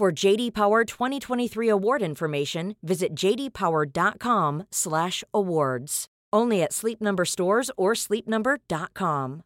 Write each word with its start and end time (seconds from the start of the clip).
For 0.00 0.08
JD 0.10 0.54
Power 0.54 0.84
2023 0.86 1.68
award 1.68 2.00
information, 2.00 2.74
visit 2.82 3.14
jdpower.com/awards. 3.14 6.06
Only 6.32 6.62
at 6.62 6.72
Sleep 6.72 7.02
Number 7.02 7.26
stores 7.26 7.70
or 7.76 7.92
sleepnumber.com. 7.92 9.42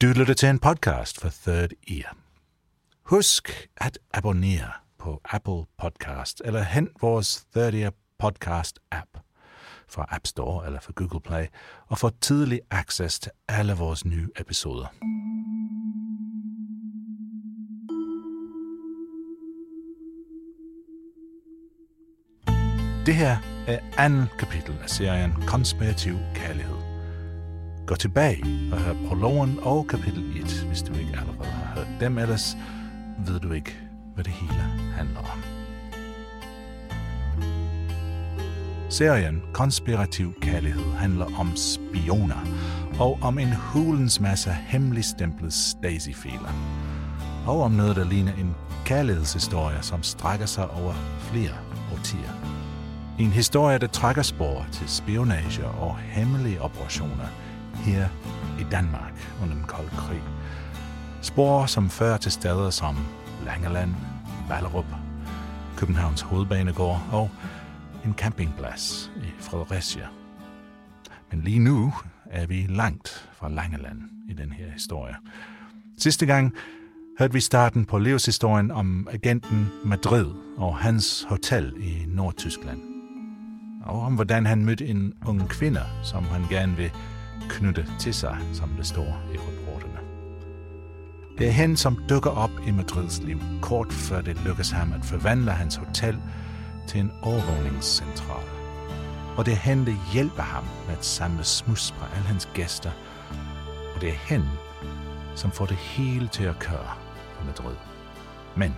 Du 0.00 0.12
lytter 0.12 0.34
til 0.34 0.48
en 0.48 0.58
podcast 0.58 1.20
for 1.20 1.28
Third 1.28 1.72
Ear. 1.88 2.16
Husk 3.02 3.68
at 3.76 3.98
abonnere 4.12 4.85
på 5.06 5.20
Apple 5.24 5.64
Podcast 5.78 6.42
eller 6.44 6.62
hent 6.62 7.02
vores 7.02 7.46
Third 7.56 7.74
Ear 7.74 7.92
Podcast 8.18 8.78
app 8.90 9.10
fra 9.88 10.06
App 10.08 10.26
Store 10.26 10.66
eller 10.66 10.80
fra 10.80 10.92
Google 10.96 11.20
Play 11.20 11.46
og 11.86 11.98
få 11.98 12.10
tidlig 12.20 12.60
access 12.70 13.20
til 13.20 13.32
alle 13.48 13.72
vores 13.72 14.04
nye 14.04 14.28
episoder. 14.40 14.86
Det 23.06 23.14
her 23.14 23.36
er 23.68 23.78
andet 23.98 24.28
kapitel 24.38 24.78
af 24.82 24.90
serien 24.90 25.32
Konspirativ 25.46 26.16
Kærlighed. 26.34 26.76
Gå 27.86 27.94
tilbage 27.94 28.42
og 28.72 28.78
hør 28.78 28.94
prologen 29.08 29.58
og 29.62 29.86
kapitel 29.86 30.36
1, 30.36 30.64
hvis 30.68 30.82
du 30.82 30.94
ikke 30.94 31.18
allerede 31.18 31.50
har 31.50 31.74
hørt 31.74 32.00
dem, 32.00 32.18
ellers 32.18 32.56
ved 33.26 33.40
du 33.40 33.52
ikke, 33.52 33.85
hvad 34.16 34.24
det 34.24 34.32
hele 34.32 34.64
handler 34.96 35.20
om. 35.20 35.42
Serien 38.90 39.42
Konspirativ 39.52 40.34
Kærlighed 40.40 40.92
handler 40.92 41.26
om 41.38 41.56
spioner 41.56 42.46
og 43.00 43.18
om 43.22 43.38
en 43.38 43.52
hulens 43.52 44.20
masse 44.20 44.50
hemmeligstemplet 44.50 45.52
Stasi-filer. 45.52 46.52
Og 47.46 47.62
om 47.62 47.70
noget, 47.70 47.96
der 47.96 48.04
ligner 48.04 48.32
en 48.32 48.54
kærlighedshistorie, 48.84 49.82
som 49.82 50.02
strækker 50.02 50.46
sig 50.46 50.70
over 50.70 50.94
flere 51.20 51.54
årtier. 51.92 52.32
En 53.18 53.30
historie, 53.30 53.78
der 53.78 53.86
trækker 53.86 54.22
spor 54.22 54.66
til 54.72 54.88
spionage 54.88 55.66
og 55.66 55.98
hemmelige 55.98 56.62
operationer 56.62 57.26
her 57.74 58.08
i 58.60 58.66
Danmark 58.70 59.12
under 59.42 59.54
den 59.54 59.64
kolde 59.64 59.90
krig. 59.90 60.22
Spor, 61.22 61.66
som 61.66 61.90
fører 61.90 62.16
til 62.16 62.32
steder 62.32 62.70
som 62.70 62.96
Langeland, 63.44 63.94
Ballerup, 64.48 64.86
Københavns 65.76 66.20
Hovedbanegård 66.20 67.02
og 67.12 67.30
en 68.04 68.14
campingplads 68.14 69.12
i 69.16 69.30
Fredericia. 69.38 70.06
Men 71.30 71.40
lige 71.40 71.58
nu 71.58 71.92
er 72.30 72.46
vi 72.46 72.66
langt 72.68 73.28
fra 73.32 73.48
Langeland 73.48 74.02
i 74.28 74.32
den 74.32 74.52
her 74.52 74.70
historie. 74.70 75.14
Sidste 75.98 76.26
gang 76.26 76.52
hørte 77.18 77.32
vi 77.32 77.40
starten 77.40 77.84
på 77.84 77.98
Leos 77.98 78.26
historien 78.26 78.70
om 78.70 79.08
agenten 79.10 79.68
Madrid 79.84 80.26
og 80.56 80.76
hans 80.76 81.26
hotel 81.28 81.74
i 81.78 82.04
Nordtyskland. 82.08 82.80
Og 83.84 84.00
om 84.00 84.14
hvordan 84.14 84.46
han 84.46 84.64
mødte 84.64 84.86
en 84.86 85.14
ung 85.26 85.48
kvinde, 85.48 85.82
som 86.04 86.24
han 86.24 86.42
gerne 86.50 86.76
vil 86.76 86.90
knytte 87.48 87.86
til 87.98 88.14
sig, 88.14 88.38
som 88.52 88.68
det 88.68 88.86
står 88.86 89.22
i. 89.34 89.55
Det 91.38 91.46
er 91.46 91.50
hende, 91.50 91.76
som 91.76 92.02
dukker 92.08 92.30
op 92.30 92.50
i 92.66 92.70
Madrids 92.70 93.22
liv, 93.22 93.40
kort 93.62 93.92
før 93.92 94.20
det 94.20 94.44
lykkes 94.44 94.70
ham 94.70 94.92
at 94.92 95.04
forvandle 95.04 95.50
hans 95.50 95.76
hotel 95.76 96.18
til 96.88 97.00
en 97.00 97.12
overvågningscentral. 97.22 98.44
Og 99.36 99.46
det 99.46 99.52
er 99.52 99.56
hende, 99.56 99.86
der 99.86 100.12
hjælper 100.12 100.42
ham 100.42 100.64
med 100.86 100.96
at 100.96 101.04
samle 101.04 101.44
smus 101.44 101.92
fra 101.92 102.06
alle 102.14 102.26
hans 102.26 102.48
gæster. 102.54 102.90
Og 103.94 104.00
det 104.00 104.08
er 104.08 104.12
hende, 104.28 104.48
som 105.34 105.50
får 105.50 105.66
det 105.66 105.76
hele 105.76 106.28
til 106.28 106.44
at 106.44 106.58
køre 106.58 106.90
på 107.38 107.44
Madrid. 107.46 107.76
Men 108.56 108.74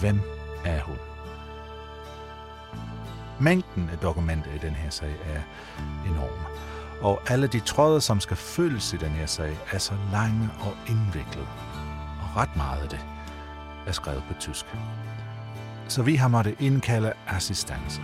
hvem 0.00 0.20
er 0.64 0.80
hun? 0.80 0.96
Mængden 3.40 3.90
af 3.92 3.98
dokumenter 3.98 4.50
i 4.54 4.58
den 4.58 4.74
her 4.74 4.90
sag 4.90 5.16
er 5.24 5.40
enorm. 6.10 6.46
Og 7.00 7.20
alle 7.30 7.46
de 7.46 7.60
tråde, 7.60 8.00
som 8.00 8.20
skal 8.20 8.36
følges 8.36 8.92
i 8.92 8.96
den 8.96 9.10
her 9.10 9.26
sag, 9.26 9.58
er 9.72 9.78
så 9.78 9.94
lange 10.12 10.50
og 10.60 10.76
indviklede. 10.88 11.46
Og 12.22 12.36
ret 12.36 12.56
meget 12.56 12.82
af 12.82 12.88
det 12.88 13.00
er 13.86 13.92
skrevet 13.92 14.22
på 14.28 14.34
tysk. 14.40 14.66
Så 15.88 16.02
vi 16.02 16.14
har 16.14 16.28
måttet 16.28 16.54
indkalde 16.60 17.12
assistance. 17.28 18.02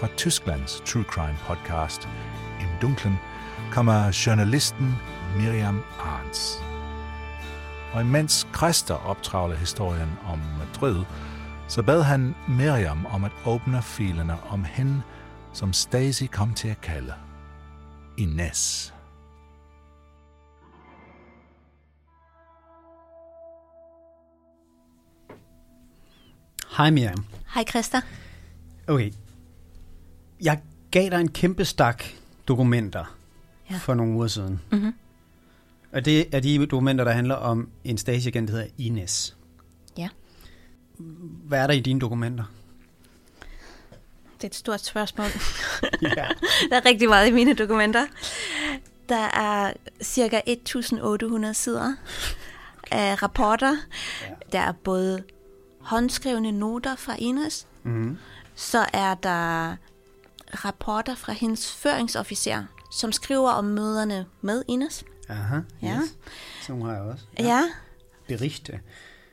Fra 0.00 0.08
Tysklands 0.16 0.82
True 0.86 1.02
Crime 1.02 1.38
podcast, 1.46 2.08
Im 2.60 2.68
Dunklen, 2.82 3.18
kommer 3.72 4.24
journalisten 4.26 4.96
Miriam 5.36 5.82
Arns. 6.00 6.62
Og 7.92 8.00
imens 8.00 8.46
Christer 8.56 8.94
optravler 8.94 9.56
historien 9.56 10.18
om 10.26 10.40
Madrid, 10.58 11.04
så 11.68 11.82
bad 11.82 12.02
han 12.02 12.34
Miriam 12.48 13.06
om 13.06 13.24
at 13.24 13.32
åbne 13.46 13.82
filerne 13.82 14.36
om 14.50 14.64
hende, 14.64 15.02
som 15.52 15.72
Stacy 15.72 16.24
kom 16.32 16.54
til 16.54 16.68
at 16.68 16.80
kalde 16.80 17.12
Ines. 18.16 18.92
Hej 26.76 26.90
Miriam. 26.90 27.24
Hej 27.54 27.64
Christa. 27.70 28.00
Okay. 28.86 29.10
Jeg 30.42 30.60
gav 30.90 31.10
dig 31.10 31.20
en 31.20 31.28
kæmpe 31.28 31.64
stak 31.64 32.02
dokumenter 32.48 33.16
Ja. 33.70 33.76
for 33.78 33.94
nogle 33.94 34.12
uger 34.14 34.26
siden. 34.26 34.60
Mhm. 34.72 34.92
Og 35.92 36.04
det 36.04 36.34
er 36.34 36.40
de 36.40 36.66
dokumenter, 36.66 37.04
der 37.04 37.12
handler 37.12 37.34
om 37.34 37.68
en 37.84 37.98
Stasi-agent, 37.98 38.48
der 38.48 38.54
hedder 38.56 38.68
Ines. 38.78 39.36
Ja. 39.98 40.08
Hvad 41.44 41.58
er 41.62 41.66
der 41.66 41.74
i 41.74 41.80
dine 41.80 42.00
dokumenter? 42.00 42.44
Det 44.48 44.52
er 44.52 44.54
et 44.54 44.58
stort 44.58 44.84
spørgsmål. 44.84 45.26
ja. 46.16 46.26
Der 46.70 46.76
er 46.76 46.84
rigtig 46.86 47.08
meget 47.08 47.28
i 47.28 47.30
mine 47.30 47.54
dokumenter. 47.54 48.06
Der 49.08 49.24
er 49.38 49.72
cirka 50.02 50.40
1800 50.46 51.54
sider 51.54 51.92
af 52.90 53.22
rapporter. 53.22 53.76
Ja. 54.22 54.26
Der 54.52 54.58
er 54.60 54.72
både 54.72 55.22
håndskrevne 55.80 56.52
noter 56.52 56.96
fra 56.96 57.16
Ines, 57.18 57.66
Mm-hmm. 57.82 58.18
så 58.54 58.86
er 58.92 59.14
der 59.14 59.76
rapporter 60.64 61.14
fra 61.14 61.32
hendes 61.32 61.72
føringsofficer, 61.72 62.62
som 62.92 63.12
skriver 63.12 63.50
om 63.50 63.64
møderne 63.64 64.26
med 64.40 64.62
Ines. 64.68 65.04
Aha, 65.28 65.58
Ja. 65.82 65.98
yes. 66.00 66.16
Så 66.62 66.72
nogle 66.72 66.84
har 66.84 66.92
jeg 66.92 67.02
også. 67.02 67.24
Ja. 67.38 67.44
ja. 67.44 67.62
Berichte. 68.28 68.80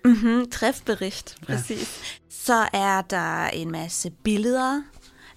Mm-hmm, 0.05 0.51
træfbericht, 0.51 1.37
præcis. 1.45 1.99
Ja. 2.01 2.25
Så 2.29 2.67
er 2.73 3.01
der 3.01 3.45
en 3.47 3.71
masse 3.71 4.09
billeder 4.23 4.81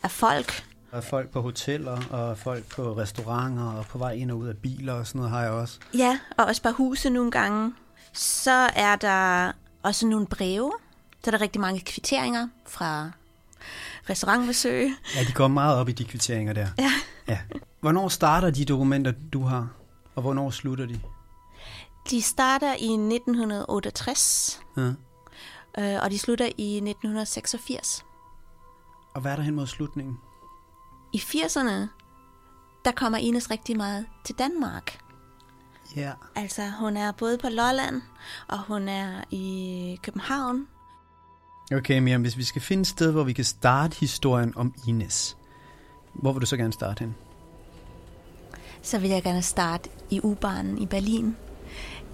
af 0.06 0.10
folk. 0.10 0.64
Og 0.92 1.04
folk 1.04 1.28
på 1.30 1.40
hoteller, 1.42 2.00
og 2.10 2.38
folk 2.38 2.64
på 2.64 2.92
restauranter, 2.96 3.64
og 3.72 3.86
på 3.86 3.98
vej 3.98 4.12
ind 4.12 4.30
og 4.30 4.38
ud 4.38 4.48
af 4.48 4.56
biler 4.56 4.92
og 4.92 5.06
sådan 5.06 5.18
noget 5.18 5.30
har 5.32 5.42
jeg 5.42 5.50
også. 5.50 5.78
Ja, 5.94 6.18
og 6.38 6.44
også 6.44 6.62
bare 6.62 6.72
huse 6.72 7.10
nogle 7.10 7.30
gange. 7.30 7.72
Så 8.12 8.68
er 8.76 8.96
der 8.96 9.52
også 9.82 10.06
nogle 10.06 10.26
breve. 10.26 10.72
Så 11.24 11.30
er 11.30 11.30
der 11.30 11.40
rigtig 11.40 11.60
mange 11.60 11.80
kvitteringer 11.80 12.48
fra 12.66 13.10
restaurantbesøg. 14.10 14.90
Ja, 15.16 15.20
de 15.24 15.32
går 15.32 15.48
meget 15.48 15.76
op 15.76 15.88
i 15.88 15.92
de 15.92 16.04
kvitteringer 16.04 16.52
der. 16.52 16.66
Ja. 16.78 16.92
ja. 17.28 17.38
Hvornår 17.80 18.08
starter 18.08 18.50
de 18.50 18.64
dokumenter, 18.64 19.12
du 19.32 19.42
har, 19.42 19.68
og 20.14 20.22
hvornår 20.22 20.50
slutter 20.50 20.86
de? 20.86 21.00
De 22.10 22.22
starter 22.22 22.74
i 22.78 22.92
1968, 22.92 24.60
Ja. 24.76 24.82
øh, 25.78 26.02
og 26.02 26.10
de 26.10 26.18
slutter 26.18 26.46
i 26.58 26.76
1986. 26.76 28.04
Og 29.16 29.22
hvad 29.22 29.32
er 29.32 29.36
der 29.36 29.42
hen 29.42 29.54
mod 29.54 29.66
slutningen? 29.66 30.18
I 31.12 31.18
80'erne, 31.18 31.88
der 32.84 32.92
kommer 32.96 33.18
Ines 33.18 33.50
rigtig 33.50 33.76
meget 33.76 34.06
til 34.24 34.34
Danmark. 34.38 34.98
Ja. 35.96 36.12
Altså, 36.34 36.62
hun 36.80 36.96
er 36.96 37.12
både 37.12 37.38
på 37.38 37.48
Lolland, 37.48 38.02
og 38.48 38.62
hun 38.62 38.88
er 38.88 39.24
i 39.30 39.98
København. 40.02 40.66
Okay, 41.72 41.98
Miriam, 41.98 42.20
hvis 42.20 42.36
vi 42.36 42.44
skal 42.44 42.62
finde 42.62 42.80
et 42.80 42.86
sted, 42.86 43.12
hvor 43.12 43.24
vi 43.24 43.32
kan 43.32 43.44
starte 43.44 43.96
historien 44.00 44.52
om 44.56 44.74
Ines, 44.88 45.36
hvor 46.14 46.32
vil 46.32 46.40
du 46.40 46.46
så 46.46 46.56
gerne 46.56 46.72
starte 46.72 47.00
hen? 47.00 47.14
Så 48.82 48.98
vil 48.98 49.10
jeg 49.10 49.22
gerne 49.22 49.42
starte 49.42 49.90
i 50.10 50.20
U-banen 50.22 50.78
i 50.78 50.86
Berlin. 50.86 51.36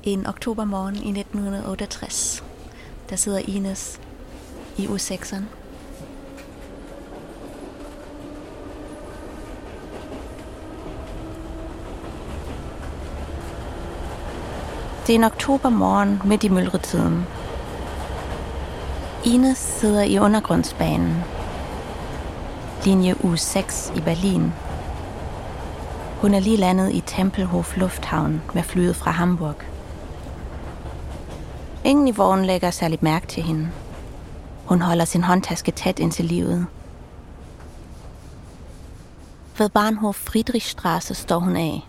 En 0.03 0.27
oktobermorgen 0.27 0.95
i 0.95 1.21
1968. 1.21 2.45
Der 3.11 3.17
sidder 3.17 3.39
Ines 3.39 4.01
i 4.79 4.87
U6'eren. 4.87 5.62
Det 15.07 15.13
er 15.13 15.19
en 15.19 15.25
oktobermorgen 15.25 16.21
midt 16.25 16.45
i 16.45 16.49
myldretiden. 16.49 17.27
Ines 19.25 19.59
sidder 19.59 20.03
i 20.03 20.19
undergrundsbanen. 20.19 21.25
Linje 22.85 23.15
U6 23.15 23.97
i 23.97 24.01
Berlin. 24.01 24.53
Hun 26.21 26.35
er 26.35 26.41
lige 26.41 26.57
landet 26.57 26.93
i 26.93 27.03
Tempelhof 27.07 27.77
Lufthavn 27.77 28.43
med 28.55 28.63
flyet 28.63 28.97
fra 28.97 29.11
Hamburg. 29.11 29.57
Ingen 31.85 32.09
i 32.09 32.11
vognen 32.11 32.45
lægger 32.45 32.71
særligt 32.71 33.03
mærke 33.03 33.27
til 33.27 33.43
hende. 33.43 33.69
Hun 34.65 34.83
holder 34.83 35.05
sin 35.05 35.23
håndtaske 35.23 35.71
tæt 35.71 35.99
ind 35.99 36.13
til 36.13 36.25
livet. 36.25 36.67
Ved 39.59 39.69
Bahnhof 39.69 40.17
Friedrichstraße 40.17 41.15
står 41.15 41.39
hun 41.39 41.57
af. 41.57 41.87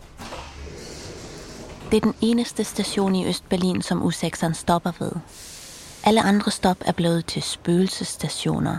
Det 1.94 1.98
er 2.06 2.12
den 2.12 2.16
eneste 2.22 2.64
station 2.64 3.16
i 3.16 3.28
Østberlin, 3.28 3.82
som 3.82 4.04
U6'eren 4.04 4.54
stopper 4.54 4.92
ved. 5.00 5.12
Alle 6.04 6.22
andre 6.22 6.52
stop 6.52 6.78
er 6.86 6.92
blevet 6.92 7.26
til 7.26 7.42
spøgelsestationer. 7.42 8.78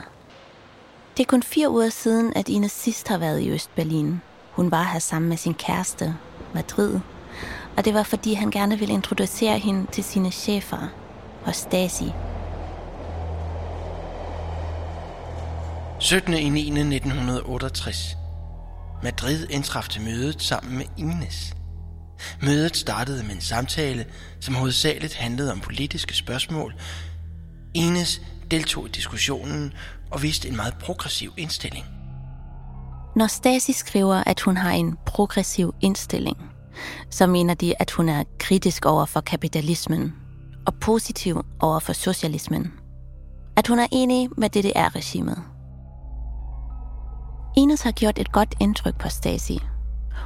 Det 1.17 1.23
er 1.23 1.27
kun 1.27 1.43
fire 1.43 1.71
uger 1.71 1.89
siden, 1.89 2.33
at 2.37 2.49
Ines 2.49 2.73
sidst 2.73 3.09
har 3.09 3.19
været 3.19 3.41
i 3.41 3.51
Østberlin. 3.51 4.21
Hun 4.51 4.71
var 4.71 4.83
her 4.83 4.99
sammen 4.99 5.29
med 5.29 5.37
sin 5.37 5.55
kæreste, 5.55 6.15
Madrid. 6.55 7.01
Og 7.77 7.85
det 7.85 7.95
var 7.95 8.03
fordi, 8.03 8.35
han 8.35 8.51
gerne 8.51 8.79
ville 8.79 8.95
introducere 8.95 9.59
hende 9.59 9.87
til 9.93 10.05
sine 10.05 10.31
chefer 10.31 10.89
hos 11.45 11.57
Stasi. 11.57 12.13
17. 16.01 16.35
i 16.35 16.49
9. 16.49 16.61
1968. 16.61 18.17
Madrid 19.03 19.47
indtraf 19.51 19.89
til 19.89 20.03
mødet 20.03 20.43
sammen 20.43 20.77
med 20.79 20.87
Ines. 20.97 21.55
Mødet 22.43 22.77
startede 22.77 23.23
med 23.23 23.35
en 23.35 23.41
samtale, 23.41 24.05
som 24.41 24.55
hovedsageligt 24.55 25.15
handlede 25.15 25.53
om 25.53 25.61
politiske 25.61 26.15
spørgsmål. 26.15 26.75
Ines 27.75 28.21
deltog 28.51 28.87
i 28.87 28.91
diskussionen 28.91 29.73
og 30.11 30.23
viste 30.23 30.49
en 30.49 30.57
meget 30.57 30.75
progressiv 30.81 31.33
indstilling. 31.37 31.87
Når 33.17 33.27
Stasi 33.27 33.73
skriver, 33.73 34.23
at 34.27 34.41
hun 34.41 34.57
har 34.57 34.71
en 34.71 34.97
progressiv 35.07 35.75
indstilling, 35.81 36.37
så 37.11 37.27
mener 37.27 37.55
de, 37.55 37.75
at 37.81 37.91
hun 37.91 38.09
er 38.09 38.25
kritisk 38.39 38.87
over 38.87 39.07
for 39.07 39.21
kapitalismen 39.21 40.15
og 40.67 40.75
positiv 40.75 41.45
over 41.61 41.79
for 41.79 41.93
socialismen. 41.93 42.73
At 43.57 43.67
hun 43.67 43.79
er 43.79 43.87
enig 43.93 44.29
med 44.37 44.49
DDR-regimet. 44.49 45.43
Ines 47.57 47.83
har 47.83 47.93
gjort 47.93 48.19
et 48.19 48.33
godt 48.33 48.55
indtryk 48.61 48.99
på 48.99 49.09
Stasi. 49.09 49.59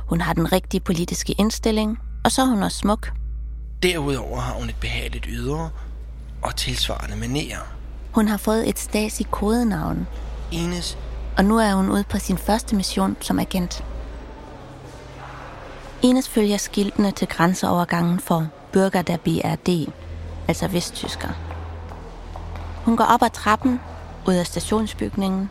Hun 0.06 0.20
har 0.20 0.32
den 0.32 0.52
rigtige 0.52 0.80
politiske 0.80 1.34
indstilling, 1.38 1.98
og 2.24 2.32
så 2.32 2.42
er 2.42 2.46
hun 2.46 2.62
også 2.62 2.78
smuk. 2.78 3.12
Derudover 3.82 4.40
har 4.40 4.52
hun 4.54 4.68
et 4.68 4.76
behageligt 4.80 5.26
ydre 5.28 5.70
og 6.42 6.56
tilsvarende 6.56 7.16
manerer. 7.16 7.74
Hun 8.12 8.28
har 8.28 8.36
fået 8.36 8.68
et 8.68 8.78
Stasi-kodenavn, 8.78 10.06
Ines 10.52 10.98
og 11.38 11.44
nu 11.44 11.58
er 11.58 11.74
hun 11.74 11.90
ude 11.90 12.04
på 12.04 12.18
sin 12.18 12.38
første 12.38 12.76
mission 12.76 13.16
som 13.20 13.38
agent. 13.38 13.84
Ines 16.02 16.28
følger 16.28 16.56
skiltene 16.56 17.10
til 17.10 17.28
grænseovergangen 17.28 18.20
for 18.20 18.46
Bürger 18.76 19.02
der 19.02 19.16
BRD, 19.16 19.92
altså 20.48 20.68
vesttysker. 20.68 21.28
Hun 22.84 22.96
går 22.96 23.04
op 23.04 23.22
ad 23.22 23.30
trappen, 23.30 23.80
ud 24.28 24.34
af 24.34 24.46
stationsbygningen, 24.46 25.50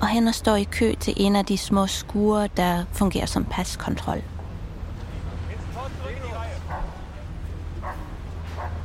og 0.00 0.08
hen 0.08 0.28
og 0.28 0.34
står 0.34 0.56
i 0.56 0.64
kø 0.64 0.94
til 1.00 1.14
en 1.16 1.36
af 1.36 1.44
de 1.44 1.58
små 1.58 1.86
skure, 1.86 2.48
der 2.56 2.84
fungerer 2.92 3.26
som 3.26 3.44
paskontrol. 3.44 4.22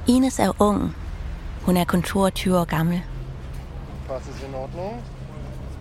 Ines 0.07 0.39
er 0.39 0.61
ung. 0.61 0.95
Hun 1.61 1.77
er 1.77 1.85
kun 1.85 2.01
22 2.01 2.59
år 2.59 2.65
gammel. 2.65 3.01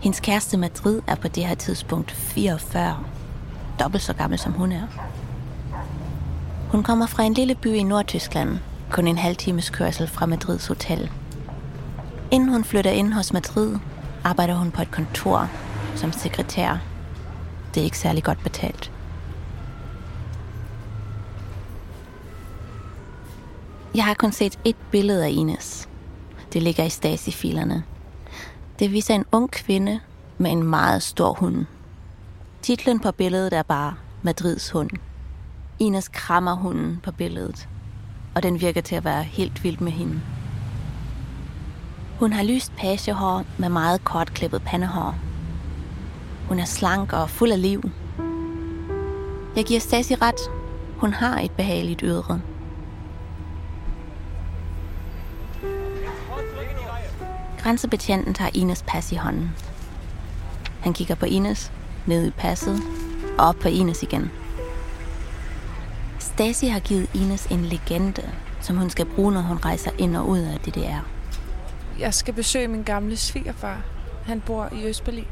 Hendes 0.01 0.19
kæreste 0.19 0.57
Madrid 0.57 1.01
er 1.07 1.15
på 1.15 1.27
det 1.27 1.45
her 1.45 1.55
tidspunkt 1.55 2.11
44. 2.11 3.03
Dobbelt 3.79 4.03
så 4.03 4.13
gammel 4.13 4.39
som 4.39 4.51
hun 4.51 4.71
er. 4.71 4.87
Hun 6.71 6.83
kommer 6.83 7.05
fra 7.05 7.23
en 7.23 7.33
lille 7.33 7.55
by 7.55 7.67
i 7.67 7.83
Nordtyskland, 7.83 8.59
kun 8.91 9.07
en 9.07 9.17
halv 9.17 9.35
times 9.35 9.69
kørsel 9.69 10.07
fra 10.07 10.25
Madrids 10.25 10.67
hotel. 10.67 11.11
Inden 12.31 12.49
hun 12.49 12.63
flytter 12.63 12.91
ind 12.91 13.13
hos 13.13 13.33
Madrid, 13.33 13.77
arbejder 14.25 14.55
hun 14.55 14.71
på 14.71 14.81
et 14.81 14.91
kontor 14.91 15.49
som 15.95 16.11
sekretær. 16.11 16.77
Det 17.73 17.81
er 17.81 17.83
ikke 17.83 17.97
særlig 17.97 18.23
godt 18.23 18.43
betalt. 18.43 18.91
Jeg 23.95 24.05
har 24.05 24.13
kun 24.13 24.31
set 24.31 24.59
et 24.65 24.75
billede 24.91 25.25
af 25.25 25.29
Ines. 25.29 25.89
Det 26.53 26.63
ligger 26.63 26.83
i 26.83 26.89
Stasi-filerne. 26.89 27.83
Det 28.79 28.91
viser 28.91 29.15
en 29.15 29.25
ung 29.31 29.51
kvinde 29.51 29.99
med 30.37 30.51
en 30.51 30.63
meget 30.63 31.03
stor 31.03 31.33
hund. 31.33 31.65
Titlen 32.61 32.99
på 32.99 33.11
billedet 33.11 33.53
er 33.53 33.63
bare 33.63 33.93
Madrids 34.21 34.69
hund. 34.69 34.89
Ines 35.79 36.07
krammer 36.07 36.53
hunden 36.53 36.99
på 37.03 37.11
billedet, 37.11 37.69
og 38.35 38.43
den 38.43 38.61
virker 38.61 38.81
til 38.81 38.95
at 38.95 39.05
være 39.05 39.23
helt 39.23 39.63
vild 39.63 39.79
med 39.79 39.91
hende. 39.91 40.21
Hun 42.19 42.33
har 42.33 42.43
lyst 42.43 42.75
pagehår 42.75 43.43
med 43.57 43.69
meget 43.69 44.03
kort 44.03 44.33
klippet 44.33 44.61
pandehår. 44.61 45.15
Hun 46.47 46.59
er 46.59 46.65
slank 46.65 47.13
og 47.13 47.29
fuld 47.29 47.51
af 47.51 47.61
liv. 47.61 47.89
Jeg 49.55 49.65
giver 49.65 49.79
Stasi 49.79 50.15
ret. 50.15 50.39
Hun 50.97 51.13
har 51.13 51.39
et 51.39 51.51
behageligt 51.51 52.01
ydre. 52.01 52.41
Grænsebetjenten 57.59 58.33
tager 58.33 58.51
Ines 58.53 58.83
pas 58.87 59.11
i 59.11 59.15
hånden. 59.15 59.51
Han 60.81 60.93
kigger 60.93 61.15
på 61.15 61.25
Ines, 61.25 61.71
ned 62.05 62.27
i 62.27 62.31
passet, 62.31 62.81
og 63.37 63.47
op 63.47 63.55
på 63.55 63.67
Ines 63.67 64.03
igen. 64.03 64.31
Stasi 66.19 66.67
har 66.67 66.79
givet 66.79 67.09
Ines 67.13 67.45
en 67.45 67.65
legende, 67.65 68.31
som 68.61 68.77
hun 68.77 68.89
skal 68.89 69.05
bruge, 69.05 69.31
når 69.31 69.41
hun 69.41 69.57
rejser 69.57 69.91
ind 69.97 70.17
og 70.17 70.29
ud 70.29 70.39
af 70.39 70.59
DDR. 70.59 71.14
Jeg 71.99 72.13
skal 72.13 72.33
besøge 72.33 72.67
min 72.67 72.83
gamle 72.83 73.17
svigerfar. 73.17 73.81
Han 74.25 74.41
bor 74.41 74.69
i 74.73 74.85
Østberlin. 74.85 75.25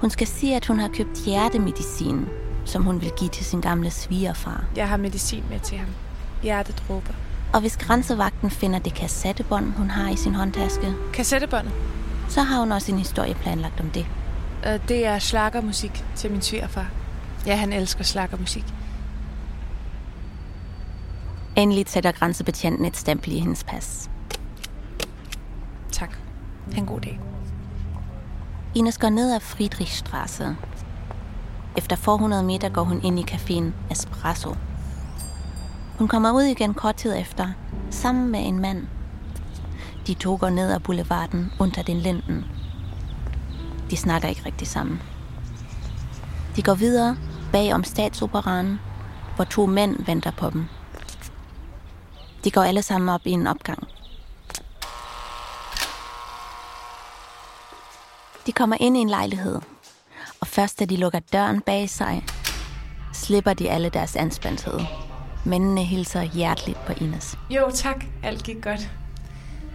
Hun 0.00 0.10
skal 0.10 0.26
sige, 0.26 0.56
at 0.56 0.66
hun 0.66 0.78
har 0.78 0.88
købt 0.88 1.18
hjertemedicin, 1.24 2.26
som 2.64 2.82
hun 2.84 3.00
vil 3.00 3.12
give 3.18 3.30
til 3.30 3.44
sin 3.44 3.60
gamle 3.60 3.90
svigerfar. 3.90 4.64
Jeg 4.76 4.88
har 4.88 4.96
medicin 4.96 5.44
med 5.50 5.60
til 5.60 5.78
ham. 5.78 5.88
Hjertedråber. 6.42 7.12
Og 7.52 7.60
hvis 7.60 7.76
grænsevagten 7.76 8.50
finder 8.50 8.78
det 8.78 8.94
kassettebånd, 8.94 9.72
hun 9.72 9.90
har 9.90 10.10
i 10.10 10.16
sin 10.16 10.34
håndtaske, 10.34 10.94
Kassettebåndet. 11.12 11.72
så 12.28 12.42
har 12.42 12.60
hun 12.60 12.72
også 12.72 12.92
en 12.92 12.98
historie 12.98 13.34
planlagt 13.34 13.80
om 13.80 13.90
det. 13.90 14.06
Øh, 14.66 14.80
Det 14.88 15.06
er 15.06 15.18
slakkermusik 15.18 16.04
til 16.16 16.30
min 16.30 16.42
svigerfar. 16.42 16.86
Ja, 17.46 17.56
han 17.56 17.72
elsker 17.72 18.04
slakkermusik. 18.04 18.64
Endelig 21.56 21.84
sætter 21.88 22.12
grænsebetjenten 22.12 22.84
et 22.84 22.96
stempel 22.96 23.32
i 23.32 23.38
hendes 23.38 23.64
pas. 23.64 24.09
Ha' 26.72 26.78
en 26.78 26.86
god 26.86 27.00
dag. 27.00 27.20
Ines 28.74 28.98
går 28.98 29.08
ned 29.08 29.34
ad 29.34 29.40
Friedrichstraße. 29.40 30.56
Efter 31.76 31.96
400 31.96 32.42
meter 32.42 32.68
går 32.68 32.82
hun 32.82 33.02
ind 33.02 33.18
i 33.18 33.22
caféen 33.30 33.72
Espresso. 33.90 34.54
Hun 35.98 36.08
kommer 36.08 36.32
ud 36.32 36.42
igen 36.42 36.74
kort 36.74 36.94
tid 36.94 37.16
efter, 37.18 37.48
sammen 37.90 38.30
med 38.30 38.46
en 38.46 38.60
mand. 38.60 38.86
De 40.06 40.14
to 40.14 40.36
går 40.40 40.50
ned 40.50 40.72
ad 40.72 40.80
boulevarden 40.80 41.52
under 41.58 41.82
den 41.82 41.96
linden. 41.96 42.44
De 43.90 43.96
snakker 43.96 44.28
ikke 44.28 44.46
rigtig 44.46 44.68
sammen. 44.68 45.02
De 46.56 46.62
går 46.62 46.74
videre 46.74 47.16
bag 47.52 47.74
om 47.74 47.84
statsoperanen, 47.84 48.80
hvor 49.36 49.44
to 49.44 49.66
mænd 49.66 50.04
venter 50.06 50.30
på 50.30 50.50
dem. 50.50 50.66
De 52.44 52.50
går 52.50 52.62
alle 52.62 52.82
sammen 52.82 53.08
op 53.08 53.20
i 53.24 53.30
en 53.30 53.46
opgang. 53.46 53.88
De 58.50 58.54
kommer 58.54 58.76
ind 58.80 58.96
i 58.96 59.00
en 59.00 59.08
lejlighed, 59.08 59.60
og 60.40 60.46
først 60.46 60.80
da 60.80 60.84
de 60.84 60.96
lukker 60.96 61.18
døren 61.32 61.60
bag 61.60 61.90
sig, 61.90 62.24
slipper 63.12 63.52
de 63.52 63.70
alle 63.70 63.88
deres 63.88 64.16
anspændthed. 64.16 64.80
Mændene 65.44 65.84
hilser 65.84 66.22
hjerteligt 66.22 66.78
på 66.86 66.92
Ines. 67.00 67.38
Jo, 67.50 67.70
tak. 67.74 68.04
Alt 68.22 68.42
gik 68.42 68.62
godt. 68.62 68.90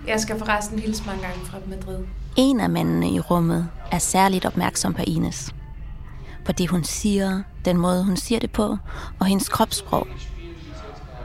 Jeg 0.08 0.20
skal 0.20 0.39
forresten 0.39 0.79
hilse 0.79 1.03
mange 1.05 1.22
gange 1.22 1.46
fra 1.46 1.58
Madrid. 1.67 2.05
En 2.36 2.60
af 2.60 2.70
mændene 2.70 3.10
i 3.10 3.20
rummet 3.20 3.70
er 3.91 4.00
særligt 4.00 4.46
opmærksom 4.46 4.94
på 4.94 5.01
Ines. 5.08 5.55
På 6.46 6.51
det, 6.51 6.70
hun 6.70 6.84
siger, 6.84 7.41
den 7.65 7.77
måde, 7.77 8.03
hun 8.03 8.17
siger 8.17 8.39
det 8.39 8.51
på, 8.51 8.77
og 9.20 9.25
hendes 9.25 9.50
kropssprog. 9.50 10.08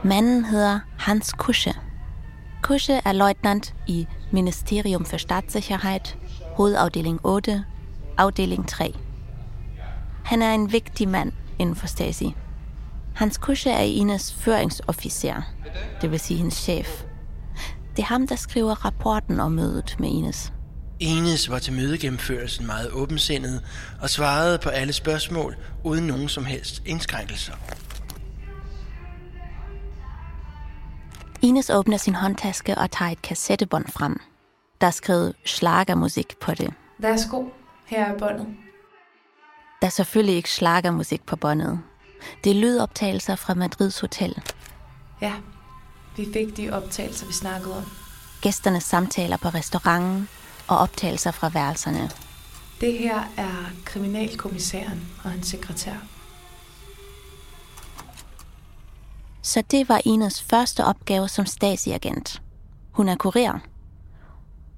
Manden 0.03 0.45
hedder 0.45 0.79
Hans 0.97 1.33
Kusche. 1.33 1.73
Kusche 2.61 3.01
er 3.05 3.13
løjtnant 3.13 3.75
i 3.87 4.07
Ministerium 4.31 5.05
for 5.05 5.17
Staatssicherheit, 5.17 6.17
hovedafdeling 6.53 7.19
8, 7.23 7.65
afdeling 8.17 8.67
3. 8.67 8.93
Han 10.23 10.41
er 10.41 10.53
en 10.53 10.71
vigtig 10.71 11.07
mand 11.07 11.31
inden 11.59 11.75
for 11.75 11.87
Stasi. 11.87 12.35
Hans 13.15 13.37
Kusche 13.37 13.71
er 13.71 13.81
Ines 13.81 14.33
føringsofficer, 14.33 15.41
det 16.01 16.11
vil 16.11 16.19
sige 16.19 16.37
hendes 16.37 16.53
chef. 16.53 17.03
Det 17.95 18.01
er 18.01 18.07
ham, 18.07 18.27
der 18.27 18.35
skriver 18.35 18.85
rapporten 18.85 19.39
om 19.39 19.51
mødet 19.51 19.95
med 19.99 20.09
Ines. 20.09 20.53
Ines 20.99 21.49
var 21.49 21.59
til 21.59 21.73
mødegennemførelsen 21.73 22.65
meget 22.65 22.91
åbensindet 22.91 23.61
og 24.01 24.09
svarede 24.09 24.57
på 24.57 24.69
alle 24.69 24.93
spørgsmål 24.93 25.55
uden 25.83 26.07
nogen 26.07 26.29
som 26.29 26.45
helst 26.45 26.81
indskrænkelser. 26.85 27.53
Ines 31.41 31.69
åbner 31.69 31.97
sin 31.97 32.15
håndtaske 32.15 32.77
og 32.77 32.91
tager 32.91 33.11
et 33.11 33.21
kassettebånd 33.21 33.85
frem. 33.87 34.21
Der 34.81 34.87
er 34.87 34.91
skrevet 34.91 35.35
slagermusik 35.45 36.37
på 36.39 36.53
det. 36.53 36.73
Værsgo, 36.97 37.45
her 37.85 38.05
er 38.05 38.17
båndet. 38.17 38.47
Der 39.81 39.87
er 39.87 39.91
selvfølgelig 39.91 40.35
ikke 40.35 40.51
slagermusik 40.51 41.25
på 41.25 41.35
båndet. 41.35 41.79
Det 42.43 42.49
er 42.49 42.55
lydoptagelser 42.55 43.35
fra 43.35 43.53
Madrids 43.53 43.99
Hotel. 43.99 44.41
Ja, 45.21 45.33
vi 46.17 46.27
fik 46.33 46.57
de 46.57 46.69
optagelser, 46.73 47.27
vi 47.27 47.33
snakkede 47.33 47.77
om. 47.77 47.83
Gæsternes 48.41 48.83
samtaler 48.83 49.37
på 49.37 49.49
restauranten 49.49 50.29
og 50.67 50.77
optagelser 50.77 51.31
fra 51.31 51.49
værelserne. 51.49 52.09
Det 52.81 52.93
her 52.93 53.19
er 53.37 53.71
kriminalkommissæren 53.85 55.07
og 55.23 55.31
hans 55.31 55.47
sekretær. 55.47 55.95
Så 59.41 59.63
det 59.71 59.89
var 59.89 60.01
Ines 60.05 60.41
første 60.41 60.85
opgave 60.85 61.27
som 61.27 61.45
Stasi-agent. 61.45 62.41
Hun 62.91 63.09
er 63.09 63.15
kurer. 63.15 63.70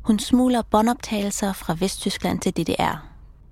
Hun 0.03 0.19
smugler 0.19 0.61
båndoptagelser 0.61 1.53
fra 1.53 1.75
Vesttyskland 1.79 2.39
til 2.39 2.51
DDR. 2.57 3.07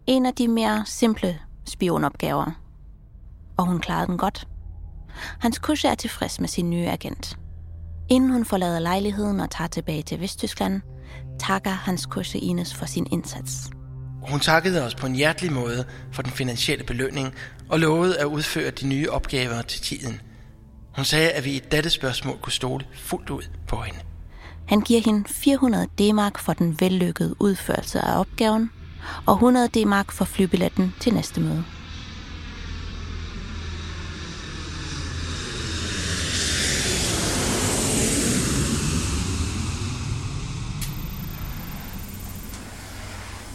En 0.07 0.25
af 0.25 0.33
de 0.33 0.47
mere 0.47 0.83
simple 0.85 1.39
spionopgaver. 1.65 2.51
Og 3.57 3.65
hun 3.65 3.79
klarede 3.79 4.07
den 4.07 4.17
godt. 4.17 4.47
Hans 5.39 5.59
kusse 5.59 5.87
er 5.87 5.95
tilfreds 5.95 6.39
med 6.39 6.47
sin 6.47 6.69
nye 6.69 6.87
agent. 6.87 7.37
Inden 8.09 8.31
hun 8.31 8.45
forlader 8.45 8.79
lejligheden 8.79 9.39
og 9.39 9.49
tager 9.49 9.67
tilbage 9.67 10.03
til 10.03 10.19
Vesttyskland, 10.19 10.81
takker 11.39 11.71
Hans 11.71 12.05
kusse 12.05 12.39
Ines 12.39 12.73
for 12.73 12.85
sin 12.85 13.07
indsats. 13.11 13.69
Hun 14.29 14.39
takkede 14.39 14.85
os 14.85 14.95
på 14.95 15.07
en 15.07 15.15
hjertelig 15.15 15.51
måde 15.51 15.85
for 16.11 16.21
den 16.21 16.31
finansielle 16.31 16.85
belønning 16.85 17.33
og 17.69 17.79
lovede 17.79 18.19
at 18.19 18.25
udføre 18.25 18.71
de 18.71 18.87
nye 18.87 19.09
opgaver 19.09 19.61
til 19.61 19.81
tiden. 19.81 20.21
Hun 20.95 21.05
sagde, 21.05 21.31
at 21.31 21.45
vi 21.45 21.51
i 21.51 21.59
dette 21.71 21.89
spørgsmål 21.89 22.37
kunne 22.41 22.53
stole 22.53 22.85
fuldt 22.93 23.29
ud 23.29 23.43
på 23.67 23.75
hende. 23.81 23.99
Han 24.71 24.81
giver 24.81 25.01
hende 25.01 25.23
400 25.29 25.87
D-mark 25.99 26.39
for 26.39 26.53
den 26.53 26.77
vellykkede 26.79 27.35
udførelse 27.39 28.01
af 28.01 28.19
opgaven, 28.19 28.71
og 29.25 29.33
100 29.33 29.67
D-mark 29.67 30.11
for 30.11 30.25
flybilletten 30.25 30.93
til 30.99 31.13
næste 31.13 31.41
møde. 31.41 31.63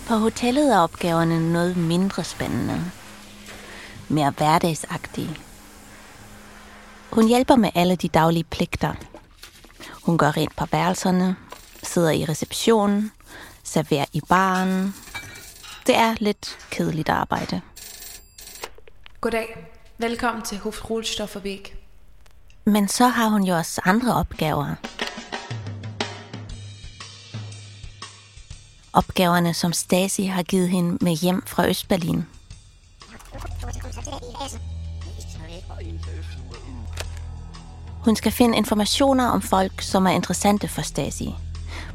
På 0.09 0.15
hotellet 0.15 0.75
er 0.75 0.79
opgaverne 0.79 1.53
noget 1.53 1.77
mindre 1.77 2.25
spændende. 2.25 2.81
Mere 4.09 4.31
hverdagsagtige. 4.37 5.37
Hun 7.13 7.29
hjælper 7.29 7.57
med 7.57 7.71
alle 7.75 7.97
de 7.97 8.09
daglige 8.09 8.45
pligter. 8.45 8.95
Hun 10.07 10.19
går 10.19 10.37
rent 10.37 10.57
på 10.57 10.67
værelserne, 10.73 11.37
sidder 11.83 12.11
i 12.11 12.25
receptionen, 12.25 13.13
serverer 13.65 14.05
i 14.13 14.21
baren. 14.29 14.95
Det 15.87 15.97
er 15.97 16.15
lidt 16.21 16.59
kedeligt 16.71 17.09
arbejde. 17.09 17.61
Goddag. 19.21 19.67
Velkommen 19.99 20.43
til 20.43 20.59
Hof 20.59 20.91
Rohlstofferweg. 20.91 21.61
Men 22.65 22.89
så 22.89 23.09
har 23.09 23.29
hun 23.29 23.43
jo 23.45 23.57
også 23.57 23.81
andre 23.85 24.15
opgaver. 24.15 24.75
Opgaverne, 28.93 29.55
som 29.55 29.73
Stasi 29.73 30.25
har 30.25 30.43
givet 30.43 30.69
hende 30.69 31.05
med 31.05 31.17
hjem 31.17 31.43
fra 31.47 31.69
Østberlin. 31.69 32.25
Hun 38.07 38.17
skal 38.17 38.33
finde 38.33 38.57
informationer 38.57 39.29
om 39.29 39.43
folk, 39.43 39.83
som 39.83 40.07
er 40.07 40.11
interessante 40.11 40.69
for 40.69 40.83
Stasi. 40.83 41.35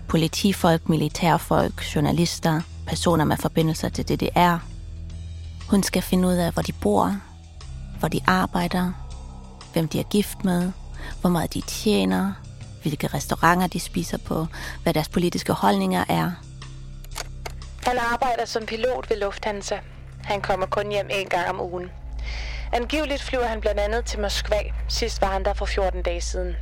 Politifolk, 0.07 0.89
militærfolk, 0.89 1.95
journalister, 1.95 2.61
personer 2.87 3.25
med 3.25 3.37
forbindelser 3.37 3.89
til 3.89 4.09
DDR. 4.09 4.57
Hun 5.69 5.83
skal 5.83 6.01
finde 6.01 6.27
ud 6.27 6.33
af, 6.33 6.53
hvor 6.53 6.61
de 6.61 6.73
bor, 6.73 7.15
hvor 7.99 8.07
de 8.07 8.19
arbejder, 8.27 8.91
hvem 9.73 9.87
de 9.87 9.99
er 9.99 10.03
gift 10.03 10.43
med, 10.43 10.71
hvor 11.21 11.29
meget 11.29 11.53
de 11.53 11.61
tjener, 11.61 12.33
hvilke 12.81 13.07
restauranter 13.07 13.67
de 13.67 13.79
spiser 13.79 14.17
på, 14.17 14.47
hvad 14.83 14.93
deres 14.93 15.09
politiske 15.09 15.53
holdninger 15.53 16.03
er. 16.09 16.31
Han 17.85 17.97
arbejder 18.13 18.45
som 18.45 18.65
pilot 18.65 19.09
ved 19.09 19.17
Lufthansa. 19.17 19.77
Han 20.23 20.41
kommer 20.41 20.65
kun 20.65 20.91
hjem 20.91 21.07
en 21.11 21.27
gang 21.27 21.49
om 21.49 21.61
ugen. 21.61 21.89
Angiveligt 22.73 23.21
flyver 23.21 23.45
han 23.45 23.61
blandt 23.61 23.79
andet 23.79 24.05
til 24.05 24.19
Moskva. 24.19 24.59
Sidst 24.87 25.21
var 25.21 25.27
han 25.27 25.45
der 25.45 25.53
for 25.53 25.65
14 25.65 26.03
dage 26.03 26.21
siden. 26.21 26.55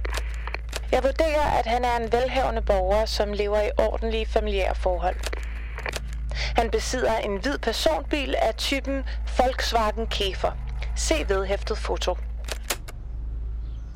Jeg 0.92 1.04
vurderer, 1.04 1.42
at 1.42 1.66
han 1.66 1.86
er 1.86 1.98
en 1.98 2.12
velhavende 2.12 2.62
borger, 2.62 3.06
som 3.06 3.34
lever 3.34 3.62
i 3.62 3.70
ordentlige 3.78 4.25
familiære 4.25 4.75
forhold. 4.75 5.16
Han 6.56 6.72
besidder 6.72 7.18
en 7.18 7.38
hvid 7.42 7.58
personbil 7.58 8.36
af 8.42 8.56
typen 8.56 9.04
Volkswagen 9.38 10.08
Käfer. 10.08 10.51
Se 10.96 11.13
vedhæftet 11.28 11.78
foto. 11.78 12.18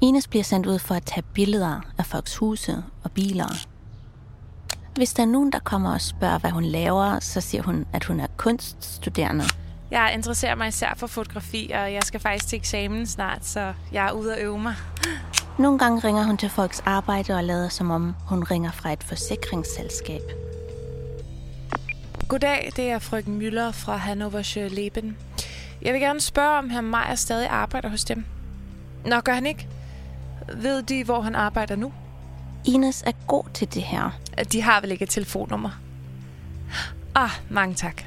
Ines 0.02 0.28
bliver 0.28 0.44
sendt 0.44 0.66
ud 0.66 0.80
for 0.80 0.96
at 0.96 1.04
tage 1.06 1.24
billeder 1.34 1.82
af 1.98 2.06
folks 2.06 2.38
huse 2.38 2.84
og 3.04 3.12
biler. 3.12 3.66
Hvis 4.96 5.14
der 5.14 5.24
er 5.24 5.28
nogen, 5.28 5.52
der 5.52 5.60
kommer 5.60 5.94
og 5.94 6.02
spørger, 6.02 6.40
hvad 6.40 6.52
hun 6.52 6.66
laver, 6.66 7.20
så 7.20 7.42
siger 7.42 7.64
hun, 7.64 7.86
at 7.94 8.04
hun 8.04 8.20
er 8.20 8.28
kunststuderende. 8.38 9.44
Jeg 9.94 10.12
interesserer 10.14 10.56
mig 10.56 10.68
især 10.68 10.94
for 10.98 11.08
fotografi, 11.08 11.72
og 11.74 11.94
jeg 11.94 12.04
skal 12.04 12.20
faktisk 12.20 12.48
til 12.48 12.58
eksamen 12.58 13.08
snart, 13.08 13.46
så 13.46 13.74
jeg 13.92 14.08
er 14.08 14.12
ude 14.12 14.36
at 14.36 14.42
øve 14.42 14.60
mig. 14.60 14.76
Nogle 15.60 15.80
gange 15.80 16.00
ringer 16.08 16.24
hun 16.24 16.38
til 16.38 16.50
folks 16.50 16.80
arbejde 16.86 17.36
og 17.36 17.44
lader 17.44 17.70
som 17.70 17.92
om, 17.92 18.16
hun 18.28 18.44
ringer 18.44 18.72
fra 18.72 18.94
et 18.94 19.04
forsikringsselskab. 19.04 20.22
Goddag, 22.28 22.72
det 22.76 22.90
er 22.90 23.00
frøken 23.00 23.42
Müller 23.42 23.72
fra 23.72 23.96
Hannoversche 23.96 24.68
Leben. 24.68 25.18
Jeg 25.82 25.94
vil 25.94 26.02
gerne 26.02 26.22
spørge, 26.22 26.58
om 26.58 26.70
herr 26.70 26.82
Meier 26.82 27.16
stadig 27.16 27.48
arbejder 27.48 27.90
hos 27.90 28.04
dem. 28.04 28.26
Nå, 29.06 29.20
gør 29.20 29.34
han 29.34 29.46
ikke? 29.46 29.68
Ved 30.54 30.84
de, 30.84 31.04
hvor 31.04 31.22
han 31.22 31.36
arbejder 31.36 31.76
nu? 31.76 31.94
Ines 32.66 33.04
er 33.06 33.12
god 33.28 33.44
til 33.54 33.74
det 33.74 33.84
her. 33.84 34.20
De 34.52 34.62
har 34.62 34.82
vel 34.82 34.92
ikke 34.92 35.04
et 35.04 35.10
telefonnummer? 35.10 35.70
Ah, 37.16 37.30
mange 37.50 37.76
tak. 37.76 38.04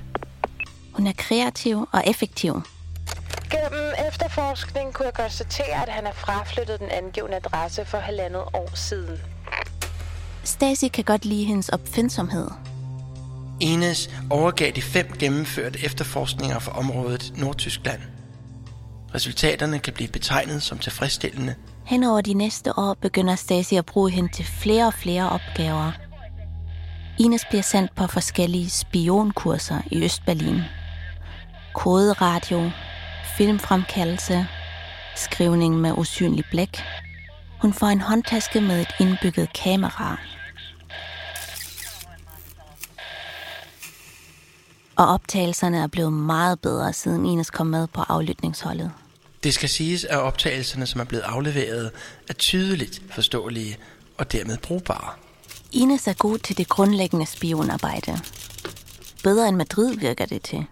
Hun 0.97 1.07
er 1.07 1.13
kreativ 1.17 1.89
og 1.93 2.03
effektiv. 2.07 2.63
Gennem 3.51 3.93
efterforskning 4.09 4.93
kunne 4.93 5.07
jeg 5.07 5.15
konstatere, 5.15 5.83
at 5.83 5.89
han 5.89 6.07
er 6.07 6.13
fraflyttet 6.13 6.81
den 6.81 6.89
angivende 6.91 7.37
adresse 7.37 7.85
for 7.85 7.99
halvandet 7.99 8.43
år 8.55 8.71
siden. 8.75 9.19
Stasi 10.45 10.89
kan 10.89 11.05
godt 11.05 11.25
lide 11.25 11.45
hendes 11.45 11.69
opfindsomhed. 11.69 12.49
Ines 13.61 14.11
overgav 14.31 14.73
de 14.73 14.83
fem 14.83 15.13
gennemførte 15.19 15.85
efterforskninger 15.85 16.59
for 16.59 16.73
området 16.73 17.33
Nordtyskland. 17.37 18.01
Resultaterne 19.15 19.79
kan 19.79 19.93
blive 19.93 20.09
betegnet 20.09 20.63
som 20.63 20.79
tilfredsstillende. 20.79 21.55
Hen 21.85 22.05
over 22.05 22.21
de 22.21 22.35
næste 22.35 22.79
år 22.79 22.97
begynder 23.01 23.35
Stasi 23.35 23.77
at 23.77 23.87
bruge 23.87 24.11
hende 24.11 24.33
til 24.33 24.45
flere 24.45 24.87
og 24.87 24.95
flere 24.95 25.31
opgaver. 25.31 25.93
Ines 27.19 27.45
bliver 27.49 27.63
sendt 27.63 27.95
på 27.95 28.07
forskellige 28.07 28.71
spionkurser 28.71 29.81
i 29.91 30.05
Østberlin. 30.05 30.61
Koderadio, 31.77 32.71
filmfremkaldelse, 33.37 34.47
skrivning 35.17 35.81
med 35.81 35.93
usynlig 35.93 36.45
blæk. 36.51 36.83
Hun 37.61 37.73
får 37.73 37.87
en 37.87 38.01
håndtaske 38.01 38.61
med 38.61 38.81
et 38.81 38.95
indbygget 39.01 39.53
kamera. 39.53 40.21
Og 44.97 45.07
optagelserne 45.07 45.79
er 45.79 45.87
blevet 45.87 46.13
meget 46.13 46.61
bedre, 46.61 46.93
siden 46.93 47.27
Ines 47.27 47.51
kom 47.51 47.67
med 47.67 47.87
på 47.87 48.01
aflytningsholdet. 48.09 48.93
Det 49.43 49.55
skal 49.55 49.69
siges, 49.69 50.05
at 50.05 50.19
optagelserne, 50.19 50.87
som 50.87 51.01
er 51.01 51.05
blevet 51.05 51.23
afleveret, 51.23 51.91
er 52.29 52.33
tydeligt 52.33 53.03
forståelige 53.11 53.77
og 54.19 54.33
dermed 54.33 54.59
brugbare. 54.59 55.11
Ines 55.73 56.09
er 56.09 56.15
god 56.15 56.39
til 56.39 56.59
det 56.59 56.69
grundlæggende 56.69 57.27
spionarbejde. 57.27 58.21
Bedre 59.23 59.49
end 59.49 59.57
Madrid 59.57 59.97
virker 59.97 60.27
det 60.27 60.43
til. 60.43 60.67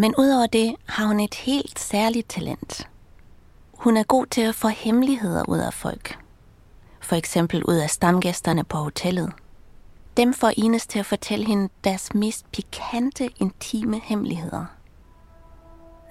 Men 0.00 0.14
udover 0.18 0.46
det 0.46 0.74
har 0.86 1.06
hun 1.06 1.20
et 1.20 1.34
helt 1.34 1.78
særligt 1.78 2.28
talent. 2.28 2.88
Hun 3.74 3.96
er 3.96 4.02
god 4.02 4.26
til 4.26 4.40
at 4.40 4.54
få 4.54 4.68
hemmeligheder 4.68 5.44
ud 5.48 5.58
af 5.58 5.74
folk. 5.74 6.18
For 7.00 7.16
eksempel 7.16 7.64
ud 7.64 7.74
af 7.74 7.90
stamgæsterne 7.90 8.64
på 8.64 8.78
hotellet. 8.78 9.32
Dem 10.16 10.34
får 10.34 10.52
Ines 10.56 10.86
til 10.86 10.98
at 10.98 11.06
fortælle 11.06 11.46
hende 11.46 11.68
deres 11.84 12.14
mest 12.14 12.52
pikante, 12.52 13.28
intime 13.40 14.00
hemmeligheder. 14.04 14.64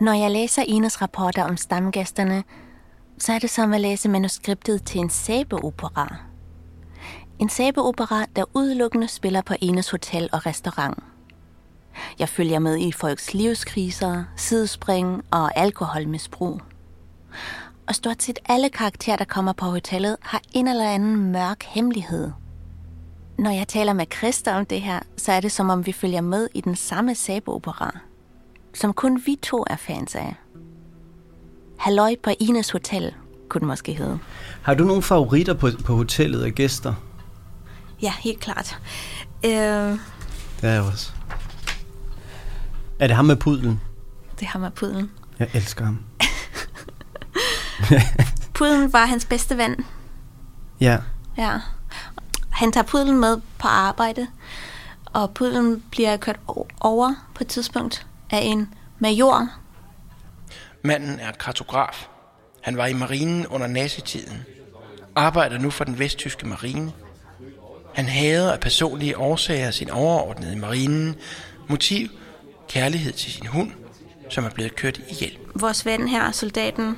Når 0.01 0.13
jeg 0.13 0.31
læser 0.31 0.63
Ines 0.67 1.01
rapporter 1.01 1.43
om 1.43 1.58
stamgæsterne, 1.58 2.43
så 3.17 3.34
er 3.34 3.39
det 3.39 3.50
som 3.50 3.74
at 3.74 3.81
læse 3.81 4.10
manuskriptet 4.10 4.84
til 4.84 5.01
en 5.01 5.10
sæbeopera. 5.10 6.15
En 7.39 7.50
sæbeopera, 7.50 8.25
der 8.36 8.43
udelukkende 8.53 9.08
spiller 9.08 9.41
på 9.41 9.53
Ines 9.62 9.89
hotel 9.89 10.29
og 10.31 10.46
restaurant. 10.46 11.03
Jeg 12.19 12.29
følger 12.29 12.60
med 12.60 12.77
i 12.77 12.91
folks 12.91 13.34
livskriser, 13.34 14.24
sidespring 14.36 15.24
og 15.31 15.58
alkoholmisbrug. 15.58 16.62
Og 17.88 17.96
stort 17.96 18.24
set 18.24 18.39
alle 18.46 18.69
karakterer, 18.69 19.15
der 19.17 19.25
kommer 19.25 19.53
på 19.53 19.65
hotellet, 19.65 20.17
har 20.22 20.41
en 20.53 20.67
eller 20.67 20.89
anden 20.89 21.31
mørk 21.31 21.63
hemmelighed. 21.63 22.31
Når 23.38 23.51
jeg 23.51 23.67
taler 23.67 23.93
med 23.93 24.05
Christa 24.17 24.58
om 24.58 24.65
det 24.65 24.81
her, 24.81 25.00
så 25.17 25.31
er 25.31 25.39
det 25.39 25.51
som 25.51 25.69
om 25.69 25.86
vi 25.86 25.91
følger 25.91 26.22
med 26.22 26.48
i 26.55 26.62
den 26.62 26.75
samme 26.75 27.15
sæbeopera, 27.15 27.98
som 28.74 28.93
kun 28.93 29.22
vi 29.25 29.38
to 29.43 29.63
er 29.69 29.75
fans 29.75 30.15
af. 30.15 30.36
Halløj 31.77 32.15
på 32.24 32.29
Ines 32.39 32.69
Hotel, 32.72 33.13
kunne 33.50 33.60
den 33.60 33.67
måske 33.67 33.93
hedde. 33.93 34.19
Har 34.62 34.74
du 34.74 34.84
nogle 34.84 35.01
favoritter 35.01 35.53
på, 35.53 35.69
på 35.86 35.96
hotellet 35.96 36.43
af 36.43 36.55
gæster? 36.55 36.93
Ja, 38.01 38.13
helt 38.19 38.39
klart. 38.39 38.77
Øh, 39.46 39.51
Det 39.51 40.00
er 40.63 40.69
jeg 40.74 40.81
også. 40.81 41.12
Er 43.00 43.08
det 43.08 43.15
ham 43.15 43.25
med 43.25 43.36
pudlen? 43.36 43.82
det 44.39 44.48
har 44.48 44.60
med 44.60 44.72
pudlen. 44.72 45.12
Jeg 45.39 45.50
elsker 45.53 45.86
ham. 45.86 46.00
Pudlen 48.53 48.94
var 48.94 49.06
hans 49.06 49.25
bedste 49.25 49.58
ven. 49.58 49.86
Ja. 50.82 50.98
Ja. 51.38 51.60
Han 52.50 52.72
tager 52.72 52.84
pudlen 52.84 53.20
med 53.20 53.38
på 53.58 53.68
arbejde, 53.68 54.27
og 55.06 55.34
pudlen 55.34 55.84
bliver 55.91 56.18
kørt 56.18 56.39
over 56.79 57.13
på 57.36 57.44
et 57.44 57.48
tidspunkt 57.48 58.08
af 58.29 58.39
en 58.44 58.74
major. 59.00 59.48
Manden 60.84 61.20
er 61.20 61.32
kartograf. 61.32 62.08
Han 62.62 62.77
var 62.77 62.86
i 62.86 62.94
marinen 62.94 63.48
under 63.48 63.68
nazitiden. 63.68 64.46
Arbejder 65.15 65.58
nu 65.58 65.70
for 65.70 65.84
den 65.84 66.00
vesttyske 66.00 66.48
marine. 66.48 66.91
Han 67.96 68.06
hader 68.06 68.53
af 68.53 68.60
personlige 68.60 69.18
årsager 69.18 69.72
sin 69.72 69.89
overordnede 69.89 70.53
i 70.53 70.60
marinen. 70.60 71.15
Motiv, 71.68 72.10
kærlighed 72.69 73.11
til 73.13 73.31
sin 73.31 73.45
hund, 73.45 73.71
som 74.29 74.45
er 74.45 74.49
blevet 74.49 74.75
kørt 74.75 74.99
ihjel. 75.09 75.38
Vores 75.55 75.85
ven 75.85 76.07
her, 76.07 76.31
soldaten, 76.31 76.97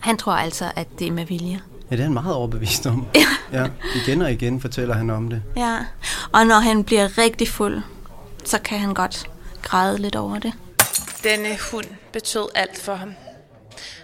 han 0.00 0.16
tror 0.16 0.32
altså, 0.32 0.72
at 0.76 0.86
det 0.98 1.06
er 1.06 1.12
med 1.12 1.24
vilje. 1.26 1.60
Ja, 1.90 1.96
det 1.96 2.00
er 2.00 2.04
han 2.04 2.12
meget 2.14 2.34
overbevist 2.34 2.86
om. 2.86 3.06
ja. 3.52 3.66
Igen 4.06 4.22
og 4.22 4.32
igen 4.32 4.60
fortæller 4.60 4.94
han 4.94 5.10
om 5.10 5.30
det. 5.30 5.42
Ja, 5.56 5.76
og 6.32 6.46
når 6.46 6.58
han 6.60 6.84
bliver 6.84 7.18
rigtig 7.18 7.48
fuld, 7.48 7.82
så 8.44 8.58
kan 8.60 8.78
han 8.78 8.94
godt 8.94 9.30
græde 9.62 9.98
lidt 9.98 10.16
over 10.16 10.38
det. 10.38 10.52
Denne 11.24 11.48
hund 11.72 11.84
betød 12.12 12.48
alt 12.54 12.78
for 12.78 12.94
ham. 12.94 13.10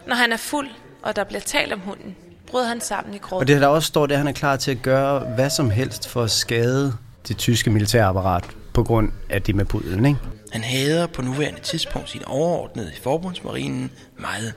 Når 0.07 0.15
han 0.15 0.33
er 0.33 0.37
fuld, 0.37 0.69
og 1.03 1.17
der 1.17 1.25
bliver 1.25 1.41
talt 1.41 1.73
om 1.73 1.81
hunden, 1.81 2.17
brød 2.47 2.65
han 2.65 2.81
sammen 2.81 3.15
i 3.15 3.17
Og 3.17 3.23
gråd. 3.23 3.45
det 3.45 3.61
der 3.61 3.67
også 3.67 3.87
står, 3.89 4.07
det 4.07 4.15
er, 4.15 4.17
at 4.19 4.21
han 4.21 4.29
er 4.29 4.33
klar 4.39 4.57
til 4.57 4.71
at 4.71 4.83
gøre 4.83 5.19
hvad 5.35 5.51
som 5.51 5.71
helst 5.71 6.09
for 6.09 6.23
at 6.23 6.31
skade 6.31 6.97
det 7.29 7.37
tyske 7.37 7.71
militærapparat 7.71 8.45
på 8.75 8.85
grund 8.85 9.13
af 9.31 9.43
det 9.43 9.55
med 9.55 9.65
pudlen, 9.65 10.07
ikke? 10.07 10.19
Han 10.53 10.65
hader 10.65 11.07
på 11.07 11.23
nuværende 11.23 11.61
tidspunkt 11.61 12.11
sin 12.11 12.25
overordnede 12.25 12.93
i 12.93 13.01
forbundsmarinen 13.01 13.91
meget. 14.19 14.55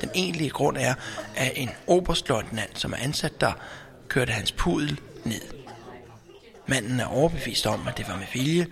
Den 0.00 0.10
egentlige 0.14 0.50
grund 0.50 0.76
er, 0.80 0.94
at 1.36 1.52
en 1.54 1.70
oberstløjtnant, 1.86 2.78
som 2.78 2.92
er 2.92 2.96
ansat 2.96 3.40
der, 3.40 3.52
kørte 4.08 4.32
hans 4.32 4.52
pudel 4.52 5.00
ned. 5.24 5.40
Manden 6.66 7.00
er 7.00 7.06
overbevist 7.06 7.66
om, 7.66 7.88
at 7.88 7.98
det 7.98 8.08
var 8.08 8.16
med 8.16 8.26
vilje. 8.32 8.66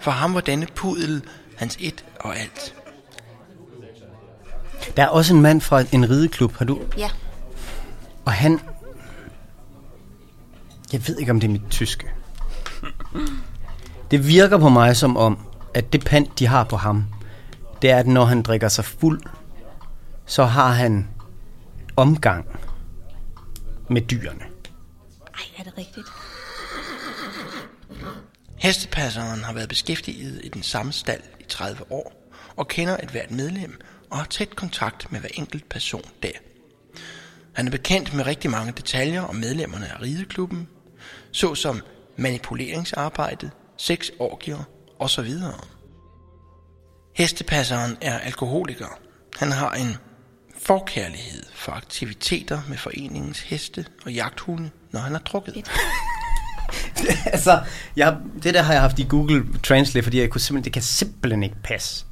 For 0.00 0.10
ham 0.10 0.34
var 0.34 0.40
denne 0.40 0.66
pudel 0.66 1.22
hans 1.56 1.76
et 1.80 2.04
og 2.20 2.38
alt. 2.38 2.74
Der 4.96 5.02
er 5.02 5.08
også 5.08 5.34
en 5.34 5.42
mand 5.42 5.60
fra 5.60 5.84
en 5.92 6.10
rideklub, 6.10 6.56
har 6.56 6.64
du? 6.64 6.80
Ja. 6.96 7.10
Og 8.24 8.32
han... 8.32 8.60
Jeg 10.92 11.08
ved 11.08 11.18
ikke, 11.18 11.32
om 11.32 11.40
det 11.40 11.46
er 11.48 11.52
mit 11.52 11.70
tyske. 11.70 12.06
Det 14.10 14.28
virker 14.28 14.58
på 14.58 14.68
mig 14.68 14.96
som 14.96 15.16
om, 15.16 15.38
at 15.74 15.92
det 15.92 16.04
pant, 16.04 16.38
de 16.38 16.46
har 16.46 16.64
på 16.64 16.76
ham, 16.76 17.04
det 17.82 17.90
er, 17.90 17.98
at 17.98 18.06
når 18.06 18.24
han 18.24 18.42
drikker 18.42 18.68
sig 18.68 18.84
fuld, 18.84 19.22
så 20.26 20.44
har 20.44 20.68
han 20.68 21.08
omgang 21.96 22.46
med 23.90 24.00
dyrene. 24.00 24.44
Ej, 25.34 25.44
er 25.58 25.62
det 25.62 25.72
rigtigt? 25.78 26.06
Hestepasseren 28.56 29.44
har 29.44 29.52
været 29.52 29.68
beskæftiget 29.68 30.40
i 30.44 30.48
den 30.48 30.62
samme 30.62 30.92
stald 30.92 31.22
i 31.40 31.44
30 31.48 31.92
år 31.92 32.32
og 32.56 32.68
kender 32.68 32.96
et 32.96 33.10
hvert 33.10 33.30
medlem 33.30 33.80
og 34.10 34.18
har 34.18 34.24
tæt 34.24 34.56
kontakt 34.56 35.12
med 35.12 35.20
hver 35.20 35.28
enkelt 35.34 35.68
person 35.68 36.02
der. 36.22 36.32
Han 37.52 37.66
er 37.66 37.70
bekendt 37.70 38.14
med 38.14 38.26
rigtig 38.26 38.50
mange 38.50 38.72
detaljer 38.72 39.22
om 39.22 39.34
medlemmerne 39.34 39.86
af 39.86 40.02
rideklubben, 40.02 40.68
såsom 41.32 41.80
manipuleringsarbejdet, 42.16 43.50
sexorgier 43.78 44.58
osv. 44.98 45.30
Hestepasseren 47.14 47.96
er 48.00 48.18
alkoholiker. 48.18 48.98
Han 49.38 49.52
har 49.52 49.70
en 49.72 49.96
forkærlighed 50.58 51.42
for 51.54 51.72
aktiviteter 51.72 52.60
med 52.68 52.76
foreningens 52.76 53.40
heste 53.40 53.86
og 54.04 54.12
jagthunde, 54.12 54.70
når 54.90 55.00
han 55.00 55.12
har 55.12 55.18
drukket. 55.20 55.54
altså, 57.32 57.60
jeg, 57.96 58.16
det 58.42 58.54
der 58.54 58.62
har 58.62 58.72
jeg 58.72 58.82
haft 58.82 58.98
i 58.98 59.06
Google 59.08 59.44
Translate, 59.62 60.02
fordi 60.02 60.20
jeg 60.20 60.30
kunne 60.30 60.40
simpelthen, 60.40 60.64
det 60.64 60.72
kan 60.72 60.82
simpelthen 60.82 61.42
ikke 61.42 61.56
passe. 61.64 62.04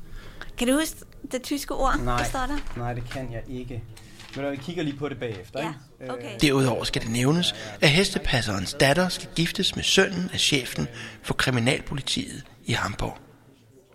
Kan 0.59 0.68
du 0.68 0.72
huske 0.79 0.96
det 1.33 1.42
tyske 1.42 1.74
ord, 1.74 1.98
Nej, 1.98 2.18
der 2.18 2.24
står 2.24 2.46
der? 2.46 2.59
nej, 2.76 2.94
det 2.94 3.11
kan 3.11 3.33
jeg 3.33 3.42
ikke. 3.61 3.83
Men 4.37 4.51
vi 4.53 4.57
kigger 4.57 4.83
lige 4.83 4.96
på 4.96 5.09
det 5.09 5.18
bagefter, 5.18 5.61
Ja, 5.61 5.72
ikke? 6.03 6.14
okay. 6.14 6.38
Derudover 6.40 6.85
skal 6.85 7.03
det 7.03 7.11
nævnes, 7.11 7.55
at 7.81 7.88
hestepasserens 7.90 8.75
datter 8.81 9.09
skal 9.09 9.29
giftes 9.35 9.77
med 9.77 9.85
sønnen 9.85 10.31
af 10.33 10.40
chefen 10.40 10.88
for 11.22 11.35
kriminalpolitiet 11.35 12.44
i 12.64 12.72
Hamburg. 12.72 13.18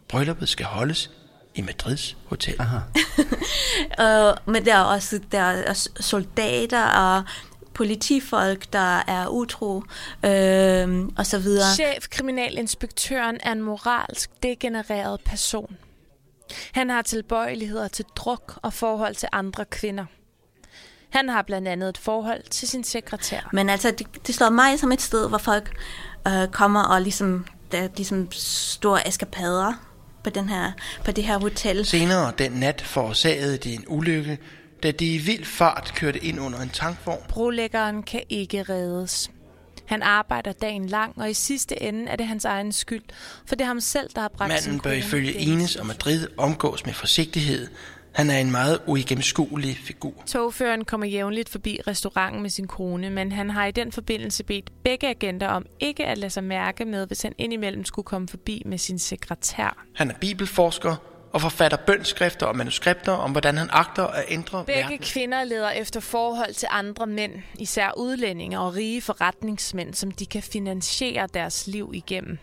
Brylluppet 0.08 0.50
skal 0.50 0.66
holdes 0.66 1.12
i 1.56 1.62
Madrids 1.62 2.18
hotel. 2.26 2.56
Aha. 2.60 2.78
Uh, 4.00 4.54
men 4.54 4.66
der 4.66 4.76
er 4.76 4.82
også 4.82 5.20
der 5.32 5.40
er 5.42 5.74
soldater 6.00 6.84
og 6.86 7.24
politifolk, 7.74 8.74
der 8.74 9.04
er 9.08 9.28
utro, 9.28 9.84
øh, 10.26 11.06
og 11.18 11.26
så 11.26 11.40
videre. 11.40 11.74
Chefkriminalinspektøren 11.76 13.38
er 13.44 13.52
en 13.52 13.62
moralsk 13.62 14.30
degenereret 14.44 15.22
person. 15.26 15.78
Han 16.72 16.90
har 16.90 17.02
tilbøjeligheder 17.02 17.88
til 17.88 18.06
druk 18.16 18.60
og 18.62 18.74
forhold 18.74 19.16
til 19.16 19.30
andre 19.32 19.66
kvinder. 19.66 20.06
Han 21.12 21.30
har 21.30 21.42
blandt 21.42 21.68
andet 21.68 21.90
et 21.90 21.98
forhold 21.98 22.44
til 22.50 22.68
sin 22.68 22.84
sekretær. 22.84 23.50
Men 23.54 23.70
altså, 23.70 23.92
det, 23.92 24.28
det 24.28 24.36
slår 24.36 24.50
mig 24.50 24.80
som 24.80 24.92
et 24.92 25.02
sted, 25.02 25.30
hvor 25.30 25.38
folk 25.38 25.78
øh, 26.28 26.48
kommer 26.48 26.84
og 26.84 27.02
ligesom, 27.02 27.46
der 27.72 27.78
er 27.78 27.88
ligesom 27.96 28.32
store 28.32 29.08
eskapader 29.08 29.74
på, 30.24 30.30
den 30.30 30.50
her, 30.50 30.72
på 31.06 31.12
det 31.12 31.24
her 31.24 31.40
hotel. 31.40 31.86
Senere 31.86 32.34
den 32.38 32.52
nat 32.52 32.82
forårsagede 32.82 33.58
de 33.58 33.74
en 33.74 33.84
ulykke, 33.88 34.38
da 34.84 34.92
de 34.92 35.16
i 35.16 35.18
vild 35.18 35.46
fart 35.46 35.92
kørte 35.96 36.26
ind 36.26 36.40
under 36.40 36.60
en 36.60 36.70
tankvogn. 36.70 37.24
Brolæggeren 37.30 38.04
kan 38.04 38.22
ikke 38.30 38.64
reddes. 38.64 39.32
Han 39.86 40.02
arbejder 40.02 40.52
dagen 40.52 40.88
lang, 40.88 41.14
og 41.18 41.30
i 41.30 41.34
sidste 41.34 41.84
ende 41.84 42.08
er 42.08 42.16
det 42.16 42.28
hans 42.28 42.46
egen 42.46 42.72
skyld, 42.72 43.04
for 43.46 43.56
det 43.56 43.64
er 43.64 43.68
ham 43.68 43.80
selv, 43.80 44.10
der 44.16 44.22
har 44.22 44.32
bragt 44.38 44.62
sin 44.62 44.72
Manden 44.72 44.82
bør 44.82 44.92
ifølge 44.92 45.34
i 45.34 45.52
Ines 45.52 45.76
og 45.76 45.86
Madrid 45.86 46.28
omgås 46.38 46.86
med 46.86 46.94
forsigtighed. 46.94 47.68
Han 48.14 48.30
er 48.30 48.38
en 48.38 48.52
meget 48.52 48.80
uigennemskuelig 48.88 49.78
figur. 49.78 50.14
Togføreren 50.28 50.86
kommer 50.86 51.08
jævnligt 51.08 51.50
forbi 51.50 51.80
restauranten 51.88 52.42
med 52.42 52.50
sin 52.50 52.68
kone, 52.68 53.10
men 53.10 53.32
han 53.32 53.50
har 53.50 53.66
i 53.66 53.72
den 53.72 53.92
forbindelse 53.92 54.44
bedt 54.44 54.84
begge 54.84 55.10
agenter 55.10 55.48
om 55.48 55.66
ikke 55.80 56.06
at 56.06 56.18
lade 56.18 56.30
sig 56.30 56.44
mærke 56.44 56.86
med, 56.86 57.08
hvis 57.08 57.22
han 57.22 57.34
indimellem 57.38 57.86
skulle 57.86 58.06
komme 58.06 58.28
forbi 58.28 58.64
med 58.66 58.78
sin 58.78 59.00
sekretær. 59.00 59.86
Han 59.96 60.10
er 60.10 60.14
bibelforsker 60.22 60.96
og 61.34 61.42
forfatter 61.42 61.78
bønskrifter 61.78 62.46
og 62.46 62.56
manuskripter 62.56 63.12
om, 63.12 63.32
hvordan 63.32 63.58
han 63.58 63.70
agter 63.72 64.04
at 64.04 64.24
ændre 64.30 64.66
Begge 64.66 64.82
verden. 64.82 64.98
kvinder 65.00 65.44
leder 65.44 65.70
efter 65.70 66.00
forhold 66.00 66.54
til 66.54 66.68
andre 66.72 67.08
mænd, 67.08 67.32
især 67.60 67.92
udlændinge 67.98 68.60
og 68.60 68.76
rige 68.76 69.02
forretningsmænd, 69.02 69.94
som 69.94 70.12
de 70.12 70.26
kan 70.26 70.44
finansiere 70.44 71.28
deres 71.34 71.68
liv 71.68 71.92
igennem. 71.94 72.38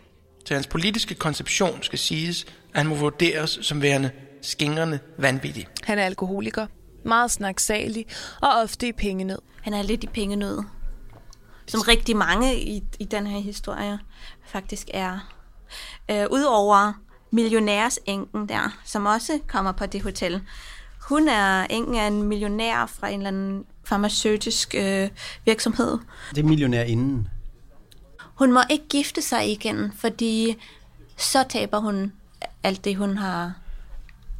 Til 0.44 0.54
hans 0.54 0.66
politiske 0.66 1.14
konception 1.14 1.82
skal 1.82 1.98
siges, 1.98 2.46
at 2.74 2.80
han 2.80 2.86
må 2.86 2.94
vurderes 2.94 3.58
som 3.62 3.82
værende 3.82 4.10
skingrende 4.42 4.98
vanvittig. 5.18 5.66
Han 5.84 5.98
er 5.98 6.04
alkoholiker, 6.04 6.66
meget 7.04 7.30
snaksalig 7.30 8.06
og 8.42 8.48
ofte 8.62 8.88
i 8.88 8.92
pengenød. 8.92 9.38
Han 9.62 9.74
er 9.74 9.82
lidt 9.82 10.04
i 10.04 10.06
pengenød. 10.06 10.62
Som 11.66 11.80
rigtig 11.80 12.16
mange 12.16 12.60
i, 12.60 12.82
i 12.98 13.04
den 13.04 13.26
her 13.26 13.40
historie 13.40 13.98
faktisk 14.46 14.90
er. 14.94 15.32
Øh, 16.10 16.26
Udover 16.30 16.92
millionærsenken 17.30 18.48
der, 18.48 18.78
som 18.84 19.06
også 19.06 19.38
kommer 19.46 19.72
på 19.72 19.86
det 19.86 20.02
hotel. 20.02 20.42
Hun 21.08 21.28
er 21.28 21.64
enken 21.64 21.94
af 21.94 22.06
en 22.06 22.22
millionær 22.22 22.86
fra 22.86 23.08
en 23.08 23.18
eller 23.18 23.28
anden 23.28 23.64
farmaceutisk 23.84 24.74
øh, 24.78 25.08
virksomhed. 25.44 25.98
Det 26.30 26.38
er 26.38 26.46
millionær 26.46 26.82
inden. 26.82 27.28
Hun 28.34 28.52
må 28.52 28.60
ikke 28.70 28.88
gifte 28.88 29.22
sig 29.22 29.52
igen, 29.52 29.92
fordi 29.96 30.56
så 31.16 31.44
taber 31.48 31.78
hun 31.78 32.12
alt 32.62 32.84
det, 32.84 32.96
hun 32.96 33.16
har 33.16 33.54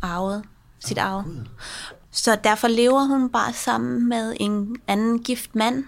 arvet, 0.02 0.44
sit 0.78 0.98
arv. 0.98 1.24
Så 2.10 2.38
derfor 2.44 2.68
lever 2.68 3.04
hun 3.04 3.30
bare 3.30 3.52
sammen 3.52 4.08
med 4.08 4.36
en 4.40 4.76
anden 4.86 5.22
gift 5.22 5.54
mand, 5.54 5.84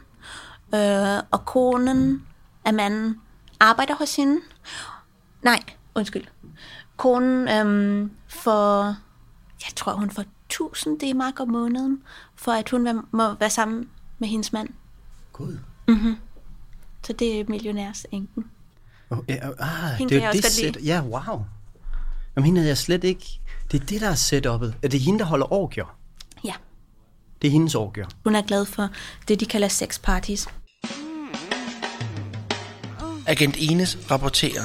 øh, 0.74 1.22
og 1.30 1.44
konen 1.44 2.26
af 2.64 2.74
manden 2.74 3.20
arbejder 3.60 3.94
hos 3.94 4.16
hende. 4.16 4.40
Nej, 5.42 5.60
undskyld. 5.94 6.24
Konen 6.96 7.48
øhm, 7.48 8.10
for, 8.28 8.84
jeg 9.66 9.74
tror 9.76 9.92
hun 9.92 10.10
får 10.10 10.24
1000 10.46 11.00
D-mark 11.00 11.40
om 11.40 11.48
måneden, 11.48 12.02
for 12.34 12.52
at 12.52 12.70
hun 12.70 13.04
må 13.10 13.34
være 13.34 13.50
sammen 13.50 13.88
med 14.18 14.28
hendes 14.28 14.52
mand. 14.52 14.68
God. 15.32 15.58
Mm-hmm. 15.88 16.16
Så 17.06 17.12
det 17.12 17.40
er 17.40 17.44
millionærs 17.48 18.06
enken. 18.12 18.44
Oh, 19.10 19.18
ja, 19.28 19.50
ah, 19.58 19.90
Hende 19.98 20.14
det 20.14 20.22
er 20.22 20.26
jo 20.26 20.32
det 20.32 20.44
set. 20.44 20.76
Ja, 20.84 21.02
wow. 21.02 21.44
Jamen, 22.36 22.44
hende 22.44 22.60
havde 22.60 22.68
jeg 22.68 22.78
slet 22.78 23.04
ikke... 23.04 23.39
Det 23.72 23.82
er 23.82 23.86
det, 23.86 24.00
der 24.00 24.08
er 24.08 24.14
setup'et. 24.14 24.74
Er 24.82 24.88
det 24.88 25.00
hende, 25.00 25.18
der 25.18 25.24
holder 25.24 25.52
orgier? 25.52 25.96
Ja. 26.44 26.54
Det 27.42 27.48
er 27.48 27.52
hendes 27.52 27.74
orgier. 27.74 28.06
Hun 28.24 28.34
er 28.34 28.42
glad 28.42 28.64
for 28.64 28.88
det, 29.28 29.40
de 29.40 29.46
kalder 29.46 29.68
sex 29.68 30.00
parties. 30.00 30.48
Agent 33.26 33.56
Ines 33.56 33.98
rapporterer. 34.10 34.62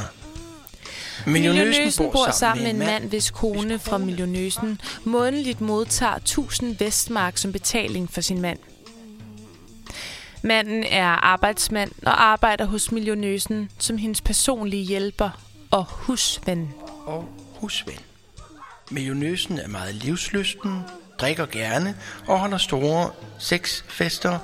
Millionøsen 1.27 2.11
bor 2.11 2.31
sammen 2.31 2.63
med 2.63 2.71
en 2.71 2.79
mand, 2.79 3.09
hvis 3.09 3.31
kone 3.31 3.79
fra 3.79 3.97
Millionøsen 3.97 4.81
månedligt 5.03 5.61
modtager 5.61 6.15
1000 6.15 6.79
vestmark 6.79 7.37
som 7.37 7.51
betaling 7.51 8.11
for 8.11 8.21
sin 8.21 8.41
mand. 8.41 8.59
Manden 10.41 10.83
er 10.83 11.07
arbejdsmand 11.07 11.91
og 12.05 12.23
arbejder 12.23 12.65
hos 12.65 12.91
Millionøsen 12.91 13.69
som 13.79 13.97
hendes 13.97 14.21
personlige 14.21 14.83
hjælper 14.83 15.29
og 15.71 15.85
husven. 15.89 16.73
og 17.05 17.25
husven. 17.55 17.99
Millionøsen 18.91 19.59
er 19.59 19.67
meget 19.67 19.95
livslysten, 19.95 20.81
drikker 21.19 21.45
gerne 21.45 21.95
og 22.27 22.39
holder 22.39 22.57
store 22.57 23.11
sexfester, 23.39 24.39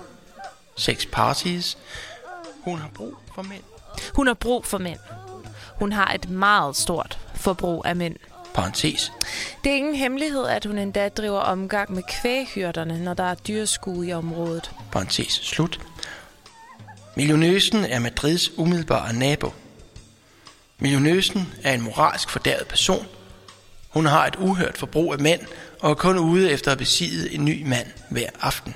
sexparties. 0.78 1.78
Hun 2.64 2.80
har 2.80 2.90
brug 2.96 3.14
for 3.36 3.42
mænd. 3.42 3.64
Hun 4.16 4.28
har 4.28 4.34
brug 4.34 4.66
for 4.66 4.78
mænd. 4.78 5.00
Hun 5.80 5.92
har 5.92 6.12
et 6.14 6.30
meget 6.30 6.76
stort 6.76 7.20
forbrug 7.36 7.86
af 7.86 7.96
mænd. 7.96 8.16
Parentes. 8.54 9.12
Det 9.64 9.72
er 9.72 9.76
ingen 9.76 9.96
hemmelighed, 9.96 10.46
at 10.48 10.66
hun 10.66 10.78
endda 10.78 11.10
driver 11.10 11.40
omgang 11.40 11.94
med 11.94 12.04
kvæghyrderne, 12.04 13.04
når 13.04 13.14
der 13.14 13.24
er 13.24 13.36
dyrskud 13.36 14.06
i 14.06 14.14
området. 14.14 14.72
Parentes 14.92 15.34
slut. 15.34 15.80
Millionøsen 17.16 17.86
er 17.86 18.00
Madrids 18.00 18.58
umiddelbare 18.58 19.14
nabo. 19.14 19.54
Millionøsen 20.80 21.54
er 21.64 21.74
en 21.74 21.82
moralsk 21.82 22.30
fordærvet 22.30 22.68
person. 22.68 23.06
Hun 23.92 24.06
har 24.06 24.28
et 24.28 24.36
uhørt 24.36 24.78
forbrug 24.78 25.14
af 25.14 25.20
mænd 25.20 25.42
og 25.80 25.90
er 25.90 25.96
kun 25.96 26.18
ude 26.18 26.52
efter 26.52 26.72
at 26.72 26.78
besidde 26.78 27.34
en 27.34 27.46
ny 27.46 27.68
mand 27.68 27.88
hver 28.10 28.30
aften. 28.42 28.76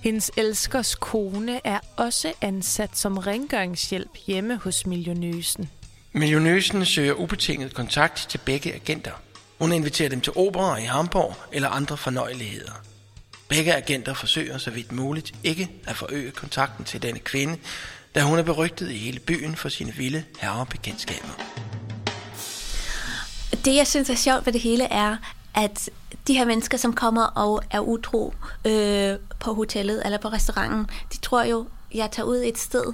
Hendes 0.00 0.30
elskers 0.36 0.94
kone 0.94 1.60
er 1.64 1.78
også 1.96 2.32
ansat 2.40 2.90
som 2.98 3.18
rengøringshjælp 3.18 4.10
hjemme 4.26 4.56
hos 4.56 4.86
Millionøsen. 4.86 5.70
Millionøsen 6.12 6.84
søger 6.84 7.12
ubetinget 7.12 7.74
kontakt 7.74 8.26
til 8.30 8.38
begge 8.38 8.74
agenter. 8.74 9.12
Hun 9.58 9.72
inviterer 9.72 10.08
dem 10.08 10.20
til 10.20 10.32
opera 10.36 10.76
i 10.76 10.84
Hamburg 10.84 11.36
eller 11.52 11.68
andre 11.68 11.96
fornøjeligheder. 11.96 12.72
Begge 13.48 13.74
agenter 13.74 14.14
forsøger 14.14 14.58
så 14.58 14.70
vidt 14.70 14.92
muligt 14.92 15.34
ikke 15.44 15.68
at 15.86 15.96
forøge 15.96 16.30
kontakten 16.30 16.84
til 16.84 17.02
denne 17.02 17.18
kvinde, 17.18 17.56
da 18.14 18.22
hun 18.22 18.38
er 18.38 18.42
berygtet 18.42 18.90
i 18.90 18.96
hele 18.96 19.20
byen 19.20 19.56
for 19.56 19.68
sine 19.68 19.92
vilde 19.92 20.24
herrebekendtskaber. 20.40 21.45
Det, 23.66 23.74
jeg 23.74 23.86
synes 23.86 24.10
er 24.10 24.14
sjovt 24.14 24.46
ved 24.46 24.52
det 24.52 24.60
hele, 24.60 24.84
er, 24.84 25.16
at 25.54 25.90
de 26.26 26.34
her 26.34 26.44
mennesker, 26.44 26.78
som 26.78 26.92
kommer 26.92 27.22
og 27.22 27.62
er 27.70 27.80
utro 27.80 28.34
øh, 28.64 29.14
på 29.40 29.54
hotellet 29.54 30.02
eller 30.04 30.18
på 30.18 30.28
restauranten, 30.28 30.86
de 31.12 31.18
tror 31.18 31.42
jo, 31.42 31.66
jeg 31.94 32.10
tager 32.10 32.26
ud 32.26 32.42
et 32.44 32.58
sted, 32.58 32.84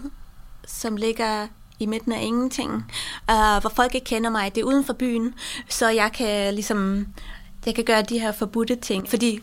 som 0.66 0.96
ligger 0.96 1.46
i 1.78 1.86
midten 1.86 2.12
af 2.12 2.22
ingenting, 2.22 2.72
øh, 3.30 3.60
hvor 3.60 3.72
folk 3.76 3.94
ikke 3.94 4.04
kender 4.04 4.30
mig. 4.30 4.54
Det 4.54 4.60
er 4.60 4.64
uden 4.64 4.84
for 4.84 4.92
byen, 4.92 5.34
så 5.68 5.88
jeg 5.88 6.12
kan 6.12 6.54
ligesom, 6.54 7.06
jeg 7.66 7.74
kan 7.74 7.84
gøre 7.84 8.02
de 8.02 8.18
her 8.18 8.32
forbudte 8.32 8.76
ting, 8.76 9.08
fordi 9.08 9.40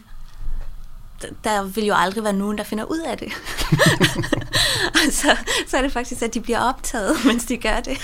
der 1.44 1.64
vil 1.64 1.86
jo 1.86 1.94
aldrig 1.98 2.24
være 2.24 2.34
nogen, 2.34 2.58
der 2.58 2.64
finder 2.64 2.84
ud 2.84 3.00
af 3.00 3.18
det. 3.18 3.28
Og 4.96 5.12
så, 5.12 5.38
så 5.68 5.78
er 5.78 5.82
det 5.82 5.92
faktisk, 5.92 6.22
at 6.22 6.34
de 6.34 6.42
bliver 6.42 6.60
optaget, 6.60 7.16
mens 7.28 7.46
de 7.46 7.58
gør 7.58 7.80
det. 7.80 7.98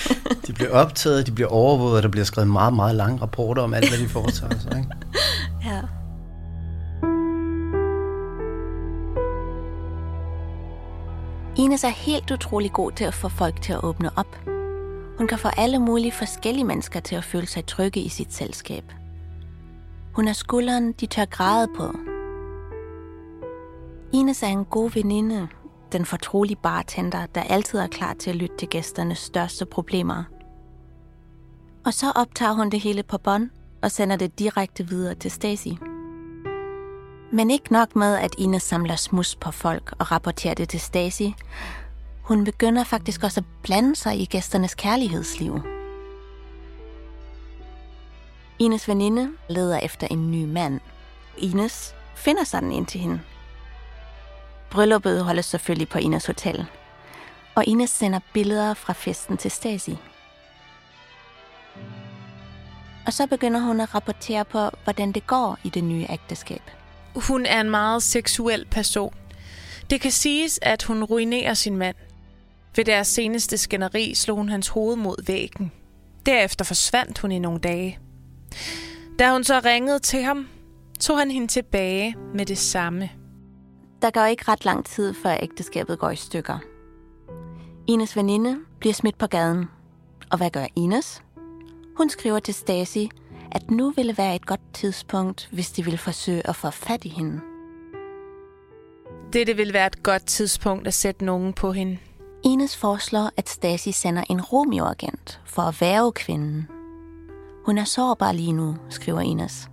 De 0.48 0.54
bliver 0.54 0.72
optaget, 0.72 1.28
de 1.28 1.32
bliver 1.32 1.50
overvåget, 1.50 1.98
og 1.98 2.04
der 2.04 2.10
bliver 2.10 2.26
skrevet 2.26 2.50
meget, 2.50 2.74
meget 2.74 2.96
lange 2.96 3.22
rapporter 3.22 3.62
om 3.62 3.74
alt, 3.74 3.90
hvad 3.90 4.00
de 4.00 4.10
foretager 4.10 4.60
sig. 4.60 4.78
Ikke? 4.78 4.90
ja. 5.66 5.82
Ines 11.58 11.84
er 11.84 11.90
helt 11.90 12.32
utrolig 12.32 12.74
god 12.74 12.92
til 12.92 13.04
at 13.04 13.14
få 13.14 13.30
folk 13.30 13.62
til 13.62 13.74
at 13.74 13.84
åbne 13.84 14.10
op. 14.16 14.40
Hun 15.18 15.28
kan 15.28 15.38
få 15.38 15.48
alle 15.48 15.80
mulige 15.80 16.12
forskellige 16.12 16.66
mennesker 16.66 17.00
til 17.00 17.16
at 17.16 17.24
føle 17.24 17.48
sig 17.48 17.66
trygge 17.66 18.00
i 18.00 18.10
sit 18.10 18.34
selskab. 18.34 18.84
Hun 20.14 20.28
er 20.28 20.34
skulderen, 20.34 20.92
de 20.92 21.06
tør 21.06 21.26
græde 21.26 21.68
på. 21.78 21.96
Ines 24.16 24.44
er 24.44 24.48
en 24.48 24.66
god 24.66 24.92
veninde, 24.92 25.48
den 25.92 26.06
fortrolige 26.06 26.56
bartender, 26.56 27.26
der 27.26 27.44
altid 27.44 27.80
er 27.80 27.88
klar 27.88 28.14
til 28.14 28.30
at 28.30 28.36
lytte 28.36 28.58
til 28.58 28.68
gæsternes 28.68 29.18
største 29.18 29.66
problemer. 29.66 30.24
Og 31.86 31.94
så 31.94 32.12
optager 32.16 32.54
hun 32.54 32.70
det 32.70 32.80
hele 32.80 33.04
på 33.04 33.18
bånd 33.18 33.50
og 33.82 33.92
sender 33.92 34.16
det 34.16 34.40
direkte 34.40 34.88
videre 34.88 35.16
til 35.16 35.32
Stacy. 35.32 35.68
Men 37.32 37.52
ikke 37.52 37.74
nok 37.74 37.96
med, 37.96 38.16
at 38.16 38.36
Ines 38.38 38.64
samler 38.64 38.96
smus 38.96 39.36
på 39.36 39.52
folk 39.52 39.94
og 40.00 40.12
rapporterer 40.12 40.54
det 40.54 40.70
til 40.70 40.80
Stacy. 40.80 41.30
Hun 42.22 42.44
begynder 42.44 42.84
faktisk 42.84 43.24
også 43.24 43.40
at 43.40 43.46
blande 43.64 43.96
sig 43.96 44.20
i 44.20 44.26
gæsternes 44.26 44.76
kærlighedsliv. 44.76 45.60
Ines 48.60 48.88
veninde 48.88 49.32
leder 49.50 49.80
efter 49.80 50.08
en 50.08 50.32
ny 50.32 50.46
mand. 50.46 50.80
Ines 51.38 51.96
finder 52.16 52.44
sådan 52.44 52.72
en 52.72 52.86
til 52.86 53.00
hende. 53.02 53.22
Brylluppet 54.76 55.24
holdes 55.24 55.46
selvfølgelig 55.46 55.90
på 55.90 55.98
Ines 55.98 56.26
hotel. 56.26 56.66
Og 57.56 57.68
Ines 57.68 57.90
sender 57.90 58.20
billeder 58.34 58.74
fra 58.74 58.94
festen 58.94 59.38
til 59.38 59.52
Stasi. 59.52 59.98
Og 63.06 63.14
så 63.14 63.28
begynder 63.28 63.60
hun 63.60 63.80
at 63.80 63.96
rapportere 63.96 64.46
på, 64.46 64.70
hvordan 64.84 65.12
det 65.12 65.28
går 65.28 65.58
i 65.64 65.70
det 65.70 65.84
nye 65.84 66.06
ægteskab. 66.10 66.62
Hun 67.16 67.46
er 67.46 67.62
en 67.62 67.70
meget 67.70 68.04
seksuel 68.04 68.66
person. 68.72 69.14
Det 69.90 70.02
kan 70.02 70.12
siges, 70.12 70.60
at 70.62 70.84
hun 70.84 71.04
ruinerer 71.04 71.54
sin 71.54 71.78
mand. 71.78 71.96
Ved 72.76 72.86
deres 72.86 73.08
seneste 73.08 73.58
skænderi 73.58 74.14
slog 74.14 74.38
hun 74.38 74.50
hans 74.50 74.68
hoved 74.68 74.96
mod 74.96 75.26
væggen. 75.26 75.72
Derefter 76.26 76.66
forsvandt 76.66 77.20
hun 77.20 77.32
i 77.32 77.40
nogle 77.40 77.60
dage. 77.60 78.00
Da 79.20 79.32
hun 79.32 79.44
så 79.44 79.62
ringede 79.66 80.00
til 80.00 80.24
ham, 80.24 80.48
tog 81.00 81.18
han 81.18 81.32
hende 81.32 81.48
tilbage 81.48 82.16
med 82.34 82.46
det 82.46 82.58
samme. 82.58 83.10
Der 84.02 84.12
går 84.12 84.26
ikke 84.26 84.44
ret 84.48 84.66
lang 84.66 84.86
tid, 84.86 85.14
før 85.14 85.38
ægteskabet 85.42 86.00
går 86.00 86.10
i 86.10 86.16
stykker. 86.16 86.58
Ines 87.88 88.16
veninde 88.16 88.58
bliver 88.80 88.94
smidt 88.94 89.18
på 89.18 89.28
gaden. 89.28 89.66
Og 90.32 90.38
hvad 90.38 90.50
gør 90.50 90.66
Ines? 90.76 91.22
Hun 91.98 92.10
skriver 92.10 92.40
til 92.40 92.54
Stacy, 92.54 93.06
at 93.52 93.72
nu 93.72 93.92
ville 93.92 94.18
være 94.18 94.36
et 94.36 94.46
godt 94.46 94.74
tidspunkt, 94.74 95.50
hvis 95.52 95.72
de 95.72 95.84
ville 95.84 95.98
forsøge 95.98 96.48
at 96.48 96.56
få 96.56 96.70
fat 96.70 97.06
i 97.06 97.10
hende. 97.10 97.42
Dette 99.34 99.56
vil 99.56 99.74
være 99.74 99.88
et 99.88 100.04
godt 100.04 100.26
tidspunkt 100.26 100.88
at 100.88 100.94
sætte 100.94 101.26
nogen 101.26 101.54
på 101.54 101.72
hende. 101.72 101.98
Ines 102.44 102.78
foreslår, 102.78 103.32
at 103.38 103.50
Stacy 103.50 103.90
sender 103.90 104.24
en 104.30 104.42
Romeo-agent 104.42 105.42
for 105.46 105.62
at 105.62 105.82
værve 105.82 106.12
kvinden. 106.12 106.68
Hun 107.66 107.78
er 107.78 107.84
sårbar 107.84 108.32
lige 108.32 108.54
nu, 108.54 108.76
skriver 108.90 109.22
Ines. 109.22 109.70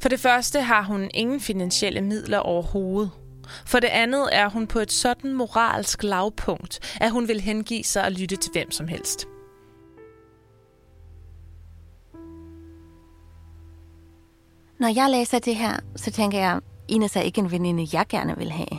For 0.00 0.08
det 0.08 0.20
første 0.20 0.60
har 0.60 0.82
hun 0.82 1.10
ingen 1.14 1.40
finansielle 1.40 2.00
midler 2.00 2.38
overhovedet. 2.38 3.10
For 3.66 3.80
det 3.80 3.88
andet 3.88 4.28
er 4.32 4.48
hun 4.48 4.66
på 4.66 4.78
et 4.78 4.92
sådan 4.92 5.34
moralsk 5.34 6.02
lavpunkt, 6.02 6.98
at 7.00 7.10
hun 7.10 7.28
vil 7.28 7.40
hengive 7.40 7.84
sig 7.84 8.04
og 8.04 8.12
lytte 8.12 8.36
til 8.36 8.52
hvem 8.52 8.70
som 8.70 8.88
helst. 8.88 9.28
Når 14.80 14.94
jeg 14.94 15.10
læser 15.10 15.38
det 15.38 15.56
her, 15.56 15.76
så 15.96 16.10
tænker 16.10 16.38
jeg, 16.38 16.60
Ines 16.88 17.16
er 17.16 17.20
ikke 17.20 17.38
en 17.40 17.50
veninde, 17.50 17.88
jeg 17.92 18.06
gerne 18.08 18.36
vil 18.36 18.50
have. 18.50 18.78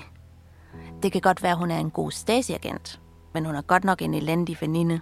Det 1.04 1.12
kan 1.12 1.22
godt 1.22 1.44
være, 1.44 1.56
hun 1.56 1.72
er 1.72 1.78
en 1.78 1.92
god 1.92 2.12
stasiagent, 2.12 3.02
men 3.34 3.46
hun 3.46 3.56
er 3.56 3.62
godt 3.62 3.84
nok 3.84 4.02
en 4.02 4.14
elendig 4.14 4.58
veninde. 4.62 5.02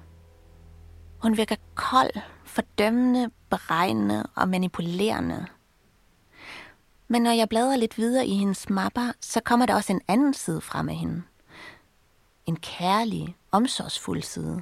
Hun 1.21 1.37
virker 1.37 1.55
kold, 1.75 2.11
fordømmende, 2.45 3.29
beregnende 3.49 4.23
og 4.35 4.49
manipulerende. 4.49 5.45
Men 7.11 7.21
når 7.21 7.31
jeg 7.31 7.49
bladrer 7.49 7.75
lidt 7.75 7.97
videre 7.97 8.27
i 8.27 8.35
hendes 8.35 8.69
mapper, 8.69 9.11
så 9.21 9.39
kommer 9.39 9.65
der 9.65 9.75
også 9.75 9.93
en 9.93 10.01
anden 10.07 10.33
side 10.33 10.61
frem 10.61 10.89
af 10.89 10.95
hende. 10.95 11.23
En 12.45 12.55
kærlig, 12.55 13.35
omsorgsfuld 13.51 14.21
side. 14.21 14.61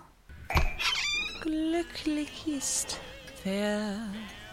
Glykkeligst, 1.42 3.02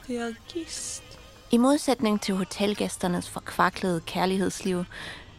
færdigst. 0.06 1.02
I 1.50 1.56
modsætning 1.56 2.20
til 2.20 2.34
hotelgæsternes 2.34 3.30
forkvaklede 3.30 4.00
kærlighedsliv, 4.00 4.84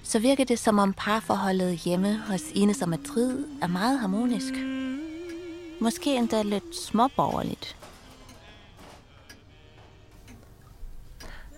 så 0.03 0.19
virker 0.19 0.45
det 0.45 0.59
som 0.59 0.79
om 0.79 0.93
parforholdet 0.93 1.77
hjemme 1.77 2.17
hos 2.17 2.41
Ines 2.55 2.81
og 2.81 2.89
Madrid 2.89 3.45
er 3.61 3.67
meget 3.67 3.99
harmonisk. 3.99 4.53
Måske 5.81 6.15
endda 6.15 6.41
lidt 6.41 6.75
småborgerligt. 6.75 7.77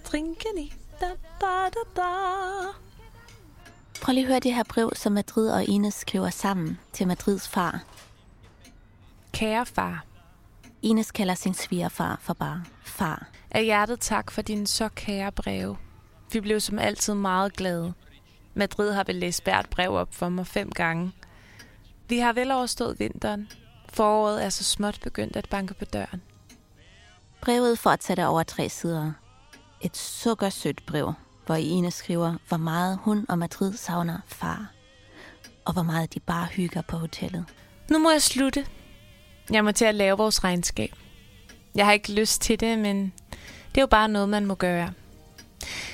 Drinkeni, 0.06 0.74
da, 1.02 1.08
da, 1.42 1.70
da, 1.70 2.02
da. 2.02 2.12
Prøv 4.02 4.14
lige 4.14 4.24
at 4.24 4.28
høre 4.28 4.40
det 4.40 4.54
her 4.54 4.64
brev, 4.64 4.92
som 4.96 5.12
Madrid 5.12 5.50
og 5.50 5.64
Ines 5.64 5.94
skriver 5.94 6.30
sammen 6.30 6.80
til 6.94 7.08
Madrids 7.08 7.48
far. 7.48 7.84
Kære 9.34 9.66
far, 9.66 10.06
Ines 10.82 11.12
kalder 11.12 11.34
sin 11.34 11.54
svigerfar 11.54 12.20
for 12.22 12.34
bare 12.34 12.64
far. 12.84 13.28
af 13.52 13.64
hjertet 13.64 14.00
tak 14.00 14.32
for 14.32 14.42
dine 14.42 14.68
så 14.68 14.90
kære 14.90 15.32
breve. 15.32 15.78
Vi 16.32 16.40
blev 16.40 16.60
som 16.60 16.80
altid 16.80 17.14
meget 17.14 17.54
glade. 17.54 17.94
Madrid 18.54 18.94
har 18.94 19.04
vel 19.04 19.16
læst 19.16 19.44
hvert 19.44 19.70
brev 19.70 19.94
op 19.94 20.14
for 20.14 20.30
mig 20.30 20.48
fem 20.48 20.72
gange. 20.72 21.12
Vi 22.10 22.20
har 22.20 22.34
vel 22.34 22.52
overstået 22.52 23.00
vinteren. 23.00 23.52
Foråret 23.90 24.46
er 24.46 24.50
så 24.50 24.64
småt 24.64 25.00
begyndt 25.04 25.36
at 25.36 25.50
banke 25.50 25.74
på 25.74 25.86
døren. 25.86 26.22
Brevet 27.42 27.80
fortsætter 27.80 28.26
over 28.26 28.44
tre 28.44 28.70
sider. 28.70 29.12
Et 29.82 29.98
sukkersødt 29.98 30.86
brev, 30.86 31.14
hvor 31.46 31.56
Ine 31.56 31.92
skriver, 31.92 32.36
hvor 32.48 32.58
meget 32.58 33.00
hun 33.02 33.26
og 33.30 33.40
Madrid 33.40 33.74
savner 33.74 34.20
far. 34.28 34.72
Og 35.66 35.74
hvor 35.74 35.84
meget 35.84 36.14
de 36.14 36.20
bare 36.20 36.46
hygger 36.46 36.82
på 36.82 36.98
hotellet. 36.98 37.46
Nu 37.90 38.00
må 38.00 38.12
jeg 38.12 38.22
slutte. 38.22 38.66
Jeg 39.52 39.64
må 39.64 39.72
til 39.72 39.86
at 39.86 39.96
lave 39.96 40.18
vores 40.18 40.44
regnskab. 40.44 40.96
Jeg 41.76 41.86
har 41.86 41.94
ikke 41.94 42.14
lyst 42.14 42.42
til 42.42 42.60
det, 42.60 42.80
men 42.80 43.14
det 43.70 43.78
er 43.78 43.82
jo 43.82 43.88
bare 43.88 44.08
noget, 44.08 44.30
man 44.30 44.46
må 44.46 44.56
gøre. 44.56 44.94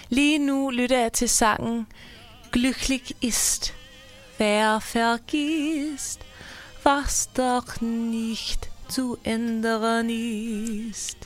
Lige 0.09 0.37
nu 0.37 0.69
lytter 0.69 0.99
jeg 0.99 1.13
til 1.13 1.29
sangen 1.29 1.87
Glücklich 2.55 3.15
ist, 3.21 3.73
wer 4.37 4.79
vergisst, 4.79 6.21
was 6.83 7.27
doch 7.27 7.81
nicht 7.81 8.69
zu 8.89 9.17
ändern 9.25 10.09
ist. 10.09 11.17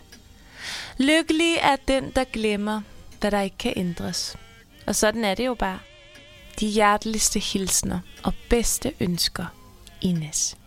Lykkelig 1.00 1.56
er 1.62 1.76
den, 1.88 2.12
der 2.16 2.24
glemmer, 2.24 2.82
hvad 3.20 3.32
der 3.32 3.42
ikke 3.42 3.58
kan 3.58 3.74
ændres. 3.76 4.38
Og 4.88 4.96
sådan 4.96 5.24
er 5.24 5.36
det 5.36 5.46
jo 5.46 5.54
bare. 5.54 5.80
De 6.60 6.68
hjerteligste 6.68 7.40
hilsner 7.40 8.00
og 8.24 8.34
bedste 8.50 8.94
ønsker, 9.00 9.46
Ines. 10.02 10.58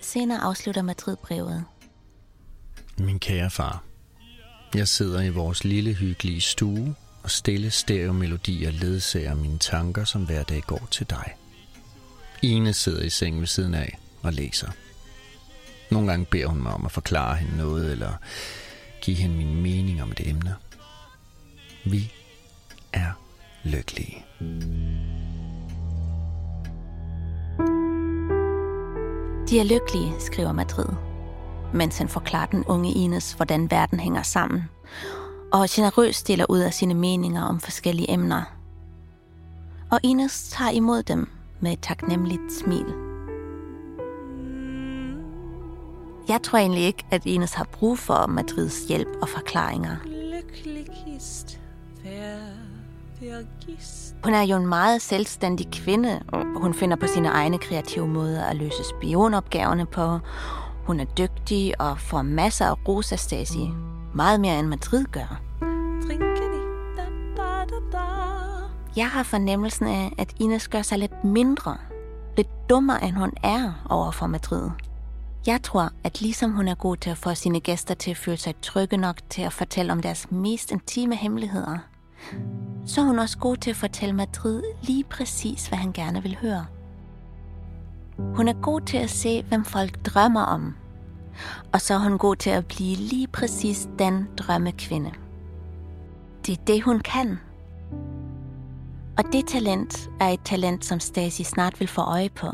Senere 0.00 0.38
afslutter 0.38 0.82
Madrid 0.82 1.16
brevet. 1.16 1.64
Min 2.98 3.18
kære 3.18 3.50
far, 3.50 3.84
jeg 4.74 4.88
sidder 4.88 5.22
i 5.22 5.28
vores 5.28 5.64
lille 5.64 5.92
hyggelige 5.92 6.40
stue, 6.40 6.94
og 7.22 7.30
stille 7.30 7.70
stereomelodier 7.70 8.70
ledsager 8.70 9.34
mine 9.34 9.58
tanker, 9.58 10.04
som 10.04 10.26
hver 10.26 10.42
dag 10.42 10.62
går 10.62 10.88
til 10.90 11.10
dig. 11.10 11.34
Ine 12.42 12.72
sidder 12.72 13.02
i 13.02 13.10
sengen 13.10 13.40
ved 13.40 13.46
siden 13.46 13.74
af 13.74 13.98
og 14.22 14.32
læser. 14.32 14.70
Nogle 15.90 16.08
gange 16.08 16.26
beder 16.26 16.46
hun 16.46 16.62
mig 16.62 16.72
om 16.72 16.84
at 16.84 16.92
forklare 16.92 17.36
hende 17.36 17.56
noget, 17.56 17.92
eller 17.92 18.12
give 19.06 19.16
hende 19.16 19.36
min 19.36 19.62
mening 19.62 20.02
om 20.02 20.10
et 20.10 20.28
emne. 20.28 20.54
Vi 21.84 22.12
er 22.92 23.12
lykkelige. 23.64 24.24
De 29.48 29.60
er 29.60 29.64
lykkelige, 29.64 30.12
skriver 30.20 30.52
Madrid, 30.52 30.88
mens 31.74 31.98
han 31.98 32.08
forklarer 32.08 32.46
den 32.46 32.64
unge 32.64 32.92
Ines, 32.92 33.32
hvordan 33.32 33.70
verden 33.70 34.00
hænger 34.00 34.22
sammen, 34.22 34.64
og 35.52 35.66
generøst 35.70 36.28
deler 36.28 36.46
ud 36.48 36.58
af 36.58 36.74
sine 36.74 36.94
meninger 36.94 37.42
om 37.42 37.60
forskellige 37.60 38.10
emner. 38.10 38.42
Og 39.90 40.00
Ines 40.02 40.48
tager 40.48 40.70
imod 40.70 41.02
dem 41.02 41.28
med 41.60 41.72
et 41.72 41.80
taknemmeligt 41.82 42.52
smil. 42.64 43.05
Jeg 46.28 46.42
tror 46.42 46.58
egentlig 46.58 46.82
ikke, 46.82 47.06
at 47.10 47.26
Ines 47.26 47.54
har 47.54 47.64
brug 47.64 47.98
for 47.98 48.26
Madrids 48.26 48.84
hjælp 48.88 49.08
og 49.22 49.28
forklaringer. 49.28 49.96
Hun 54.24 54.34
er 54.34 54.42
jo 54.42 54.56
en 54.56 54.66
meget 54.66 55.02
selvstændig 55.02 55.70
kvinde, 55.72 56.22
og 56.28 56.60
hun 56.60 56.74
finder 56.74 56.96
på 56.96 57.06
sine 57.06 57.28
egne 57.28 57.58
kreative 57.58 58.08
måder 58.08 58.44
at 58.44 58.56
løse 58.56 58.84
spionopgaverne 58.84 59.86
på. 59.86 60.18
Hun 60.86 61.00
er 61.00 61.04
dygtig 61.04 61.80
og 61.80 61.98
får 61.98 62.22
masser 62.22 62.66
af 62.66 62.88
ros 62.88 63.12
af 63.12 63.18
Stasi. 63.18 63.70
Meget 64.14 64.40
mere 64.40 64.58
end 64.58 64.68
Madrid 64.68 65.04
gør. 65.04 65.40
Jeg 68.96 69.08
har 69.08 69.22
fornemmelsen 69.22 69.86
af, 69.86 70.12
at 70.18 70.34
Ines 70.40 70.68
gør 70.68 70.82
sig 70.82 70.98
lidt 70.98 71.24
mindre, 71.24 71.76
lidt 72.36 72.70
dummere 72.70 73.04
end 73.04 73.16
hun 73.16 73.32
er 73.42 73.72
over 73.90 74.10
for 74.10 74.26
Madrid. 74.26 74.70
Jeg 75.46 75.62
tror, 75.62 75.90
at 76.04 76.20
ligesom 76.20 76.52
hun 76.52 76.68
er 76.68 76.74
god 76.74 76.96
til 76.96 77.10
at 77.10 77.18
få 77.18 77.34
sine 77.34 77.60
gæster 77.60 77.94
til 77.94 78.10
at 78.10 78.16
føle 78.16 78.36
sig 78.36 78.54
trygge 78.62 78.96
nok 78.96 79.16
til 79.30 79.42
at 79.42 79.52
fortælle 79.52 79.92
om 79.92 80.02
deres 80.02 80.30
mest 80.30 80.72
intime 80.72 81.16
hemmeligheder, 81.16 81.78
så 82.86 83.00
er 83.00 83.04
hun 83.04 83.18
også 83.18 83.38
god 83.38 83.56
til 83.56 83.70
at 83.70 83.76
fortælle 83.76 84.14
Madrid 84.14 84.62
lige 84.82 85.04
præcis, 85.04 85.66
hvad 85.66 85.78
han 85.78 85.92
gerne 85.92 86.22
vil 86.22 86.36
høre. 86.40 86.66
Hun 88.18 88.48
er 88.48 88.52
god 88.62 88.80
til 88.80 88.96
at 88.96 89.10
se, 89.10 89.42
hvem 89.42 89.64
folk 89.64 90.06
drømmer 90.06 90.42
om. 90.42 90.74
Og 91.72 91.80
så 91.80 91.94
er 91.94 91.98
hun 91.98 92.18
god 92.18 92.36
til 92.36 92.50
at 92.50 92.66
blive 92.66 92.96
lige 92.96 93.26
præcis 93.26 93.88
den 93.98 94.28
drømmekvinde. 94.36 95.10
Det 96.46 96.58
er 96.58 96.64
det, 96.64 96.82
hun 96.82 97.00
kan. 97.00 97.38
Og 99.18 99.24
det 99.32 99.46
talent 99.46 100.10
er 100.20 100.28
et 100.28 100.40
talent, 100.44 100.84
som 100.84 101.00
Stasi 101.00 101.42
snart 101.44 101.80
vil 101.80 101.88
få 101.88 102.00
øje 102.00 102.28
på. 102.28 102.46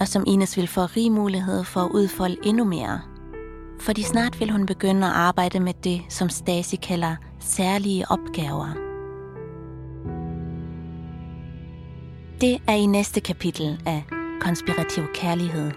Og 0.00 0.08
som 0.08 0.24
Ines 0.26 0.56
vil 0.56 0.68
få 0.68 0.80
rig 0.80 1.12
mulighed 1.12 1.64
for 1.64 1.80
at 1.80 1.90
udfolde 1.90 2.36
endnu 2.44 2.64
mere. 2.64 3.00
Fordi 3.80 4.02
snart 4.02 4.40
vil 4.40 4.50
hun 4.50 4.66
begynde 4.66 5.06
at 5.06 5.12
arbejde 5.12 5.60
med 5.60 5.74
det, 5.84 6.02
som 6.08 6.28
Stasi 6.28 6.76
kalder 6.76 7.16
særlige 7.40 8.04
opgaver. 8.10 8.74
Det 12.40 12.58
er 12.66 12.74
i 12.74 12.86
næste 12.86 13.20
kapitel 13.20 13.82
af 13.86 14.04
Konspirativ 14.40 15.04
Kærlighed. 15.14 15.70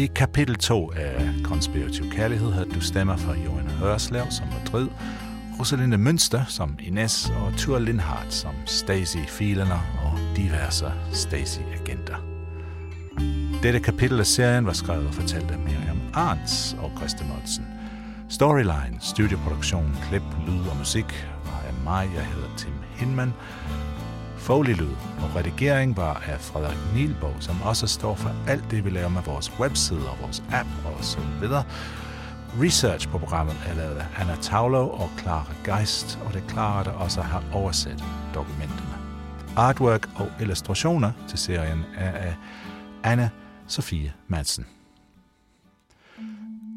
I 0.00 0.06
kapitel 0.06 0.54
2 0.54 0.92
af 0.96 1.34
Konspirativ 1.44 2.10
Kærlighed 2.10 2.52
havde 2.52 2.68
du 2.74 2.80
stemmer 2.80 3.16
fra 3.16 3.34
Johanna 3.44 3.70
Hørslev 3.70 4.24
som 4.30 4.46
Madrid, 4.46 4.88
Rosalinde 5.58 5.98
Mønster 5.98 6.44
som 6.48 6.78
Ines 6.82 7.30
og 7.30 7.52
Tur 7.56 7.78
Lindhardt 7.78 8.34
som 8.34 8.54
Stacy 8.66 9.16
Filener 9.28 9.80
og 10.04 10.36
diverse 10.36 10.92
Stacy-agenter. 11.12 12.16
Dette 13.62 13.80
kapitel 13.80 14.20
af 14.20 14.26
serien 14.26 14.66
var 14.66 14.72
skrevet 14.72 15.06
og 15.06 15.14
fortalt 15.14 15.50
af 15.50 15.58
Miriam 15.58 16.00
Arns 16.14 16.76
og 16.82 16.92
Christa 16.96 17.24
Monsen. 17.24 17.66
Storyline, 18.28 18.96
studioproduktion, 19.00 19.96
klip, 20.08 20.22
lyd 20.46 20.68
og 20.70 20.76
musik 20.76 21.26
var 21.44 21.62
af 21.68 21.74
mig. 21.84 22.10
Jeg 22.14 22.24
hedder 22.24 22.48
Tim 22.56 22.74
Hinman. 22.96 23.32
Foley-lyd 24.40 24.96
og 25.22 25.36
redigering 25.36 25.96
var 25.96 26.22
af 26.26 26.40
Frederik 26.40 26.78
Nielborg, 26.94 27.36
som 27.42 27.62
også 27.62 27.86
står 27.86 28.14
for 28.14 28.32
alt 28.48 28.70
det, 28.70 28.84
vi 28.84 28.90
laver 28.90 29.08
med 29.08 29.22
vores 29.22 29.60
webside 29.60 30.10
og 30.10 30.16
vores 30.20 30.42
app 30.52 30.68
og 30.84 31.04
så 31.04 31.18
videre. 31.40 31.64
Research 32.62 33.08
på 33.08 33.18
programmet 33.18 33.56
er 33.68 33.74
lavet 33.74 33.96
af 33.96 34.06
Anna 34.16 34.36
Taulo 34.42 34.90
og 34.90 35.10
Clara 35.18 35.52
Geist, 35.64 36.18
og 36.24 36.32
det 36.32 36.42
er 36.42 36.48
Clara, 36.48 36.84
der 36.84 36.90
også 36.90 37.22
har 37.22 37.42
oversat 37.52 38.04
dokumenterne. 38.34 38.94
Artwork 39.56 40.08
og 40.16 40.28
illustrationer 40.40 41.12
til 41.28 41.38
serien 41.38 41.84
er 41.96 42.12
af 42.12 42.34
Anna 43.04 43.30
Sofie 43.66 44.12
Madsen. 44.28 44.66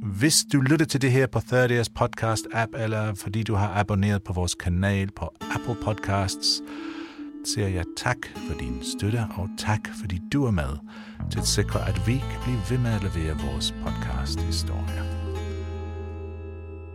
Hvis 0.03 0.35
du 0.53 0.61
lytter 0.61 0.85
til 0.85 1.01
det 1.01 1.11
her 1.11 1.27
på 1.27 1.39
30's 1.39 1.93
podcast 1.95 2.47
app, 2.53 2.71
eller 2.75 3.13
fordi 3.13 3.43
du 3.43 3.55
har 3.55 3.73
abonneret 3.75 4.23
på 4.23 4.33
vores 4.33 4.55
kanal 4.55 5.11
på 5.11 5.33
Apple 5.55 5.75
Podcasts, 5.83 6.61
siger 7.45 7.67
jeg 7.67 7.85
tak 7.97 8.17
for 8.47 8.57
din 8.59 8.83
støtte, 8.83 9.25
og 9.37 9.49
tak 9.57 9.79
fordi 10.01 10.21
du 10.33 10.45
er 10.45 10.51
med 10.51 10.77
til 11.31 11.39
at 11.39 11.47
sikre, 11.47 11.87
at 11.87 12.07
vi 12.07 12.13
kan 12.17 12.39
blive 12.43 12.61
ved 12.69 12.77
med 12.77 12.91
at 12.91 13.03
levere 13.03 13.37
vores 13.45 13.75
podcast-historier. 13.85 15.03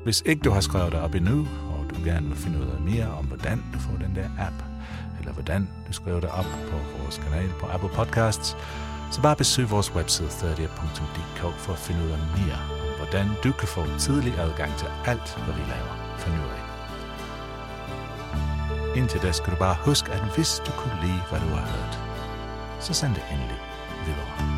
Hvis 0.04 0.22
ikke 0.26 0.42
du 0.42 0.50
har 0.50 0.60
skrevet 0.60 0.92
dig 0.92 1.00
op 1.00 1.14
endnu, 1.14 1.38
og 1.70 1.90
du 1.90 1.94
gerne 2.04 2.26
vil 2.28 2.36
finde 2.36 2.58
ud 2.58 2.66
af 2.66 2.80
mere 2.80 3.08
om, 3.18 3.24
hvordan 3.24 3.62
du 3.74 3.78
får 3.78 3.96
den 3.96 4.14
der 4.14 4.28
app, 4.38 4.58
eller 5.18 5.32
hvordan 5.32 5.68
du 5.88 5.92
skriver 5.92 6.20
dig 6.20 6.32
op 6.32 6.50
på 6.70 6.76
vores 7.02 7.18
kanal 7.18 7.48
på 7.60 7.66
Apple 7.66 7.90
Podcasts, 7.94 8.56
så 9.10 9.22
bare 9.22 9.36
besøg 9.36 9.70
vores 9.70 9.94
webside 9.94 10.28
30.dk 10.28 11.40
for 11.58 11.72
at 11.72 11.78
finde 11.78 12.04
ud 12.04 12.10
af 12.10 12.18
mere 12.18 12.58
om, 12.70 12.96
hvordan 12.96 13.26
du 13.44 13.52
kan 13.52 13.68
få 13.68 13.82
tidlig 13.98 14.38
adgang 14.38 14.76
til 14.76 14.86
alt, 15.06 15.36
hvad 15.44 15.54
vi 15.54 15.60
laver 15.60 15.94
for 16.18 16.30
nu 16.30 16.42
af. 16.42 16.67
Indtil 18.96 19.22
da 19.22 19.32
skal 19.32 19.52
du 19.52 19.58
bare 19.58 19.76
huske, 19.84 20.12
at 20.12 20.34
hvis 20.34 20.62
du 20.66 20.72
kunne 20.72 20.98
lide, 21.02 21.22
hvad 21.30 21.40
du 21.40 21.46
har 21.46 21.66
hørt, 21.66 21.98
så 22.80 22.94
send 22.94 23.14
det 23.14 23.22
endelig 23.32 23.60
videre. 24.06 24.57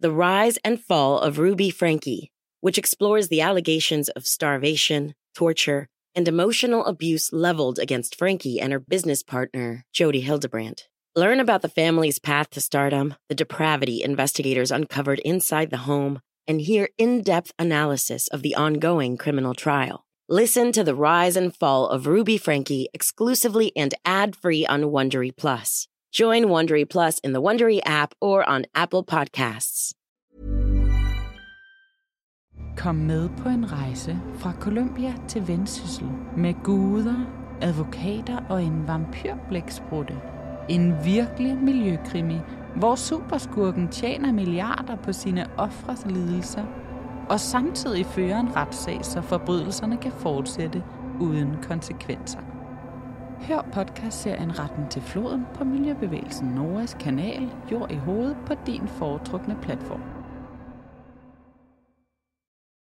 The 0.00 0.10
Rise 0.10 0.58
and 0.64 0.80
Fall 0.80 1.18
of 1.20 1.38
Ruby 1.38 1.70
Frankie, 1.70 2.32
which 2.60 2.78
explores 2.78 3.28
the 3.28 3.40
allegations 3.40 4.08
of 4.10 4.26
starvation, 4.26 5.14
torture, 5.34 5.88
and 6.14 6.26
emotional 6.26 6.84
abuse 6.84 7.32
leveled 7.32 7.78
against 7.78 8.16
Frankie 8.16 8.60
and 8.60 8.72
her 8.72 8.80
business 8.80 9.22
partner, 9.22 9.84
Jody 9.92 10.20
Hildebrandt. 10.20 10.88
Learn 11.16 11.38
about 11.38 11.62
the 11.62 11.68
family's 11.68 12.18
path 12.18 12.50
to 12.50 12.60
stardom, 12.60 13.14
the 13.28 13.36
depravity 13.36 14.02
investigators 14.02 14.72
uncovered 14.72 15.20
inside 15.20 15.70
the 15.70 15.86
home, 15.88 16.20
and 16.46 16.60
hear 16.60 16.88
in 16.98 17.22
depth 17.22 17.52
analysis 17.58 18.26
of 18.28 18.42
the 18.42 18.56
ongoing 18.56 19.16
criminal 19.16 19.54
trial. 19.54 20.04
Listen 20.28 20.72
to 20.72 20.82
the 20.82 20.94
rise 20.94 21.36
and 21.36 21.54
fall 21.54 21.86
of 21.88 22.06
Ruby 22.08 22.36
Frankie 22.36 22.88
exclusively 22.92 23.70
and 23.76 23.94
ad 24.04 24.34
free 24.34 24.66
on 24.66 24.82
Wondery 24.82 25.34
Plus. 25.36 25.86
Join 26.20 26.44
Wondery 26.44 26.84
Plus 26.84 27.18
in 27.24 27.32
the 27.32 27.42
Wondery 27.42 27.80
app 27.84 28.14
or 28.20 28.48
on 28.48 28.66
Apple 28.72 29.02
Podcasts. 29.02 29.94
Kom 32.76 32.94
med 32.94 33.28
på 33.38 33.48
en 33.48 33.72
rejse 33.72 34.18
fra 34.34 34.52
Columbia 34.60 35.14
til 35.28 35.48
Vendsyssel 35.48 36.08
med 36.36 36.54
guder, 36.64 37.26
advokater 37.62 38.44
og 38.48 38.62
en 38.62 38.88
vampyrblæksprutte. 38.88 40.14
En 40.68 40.94
virkelig 41.04 41.56
miljøkrimi, 41.56 42.38
hvor 42.76 42.94
superskurken 42.94 43.88
tjener 43.88 44.32
milliarder 44.32 44.96
på 44.96 45.12
sine 45.12 45.46
ofres 45.58 46.06
lidelser, 46.06 46.64
og 47.30 47.40
samtidig 47.40 48.06
fører 48.06 48.40
en 48.40 48.56
retssag, 48.56 49.04
så 49.04 49.20
forbrydelserne 49.20 49.96
kan 49.96 50.12
fortsætte 50.12 50.84
uden 51.20 51.56
konsekvenser. 51.62 52.53
Hør 53.40 53.62
podcastserien 53.72 54.58
Retten 54.58 54.88
til 54.88 55.02
floden 55.02 55.46
på 55.54 55.64
Miljøbevægelsen 55.64 56.48
Noras 56.48 56.96
kanal 57.00 57.50
Jord 57.72 57.90
i 57.90 57.94
hovedet 57.94 58.36
på 58.46 58.54
din 58.66 58.88
foretrukne 58.88 59.56
platform. 59.62 60.23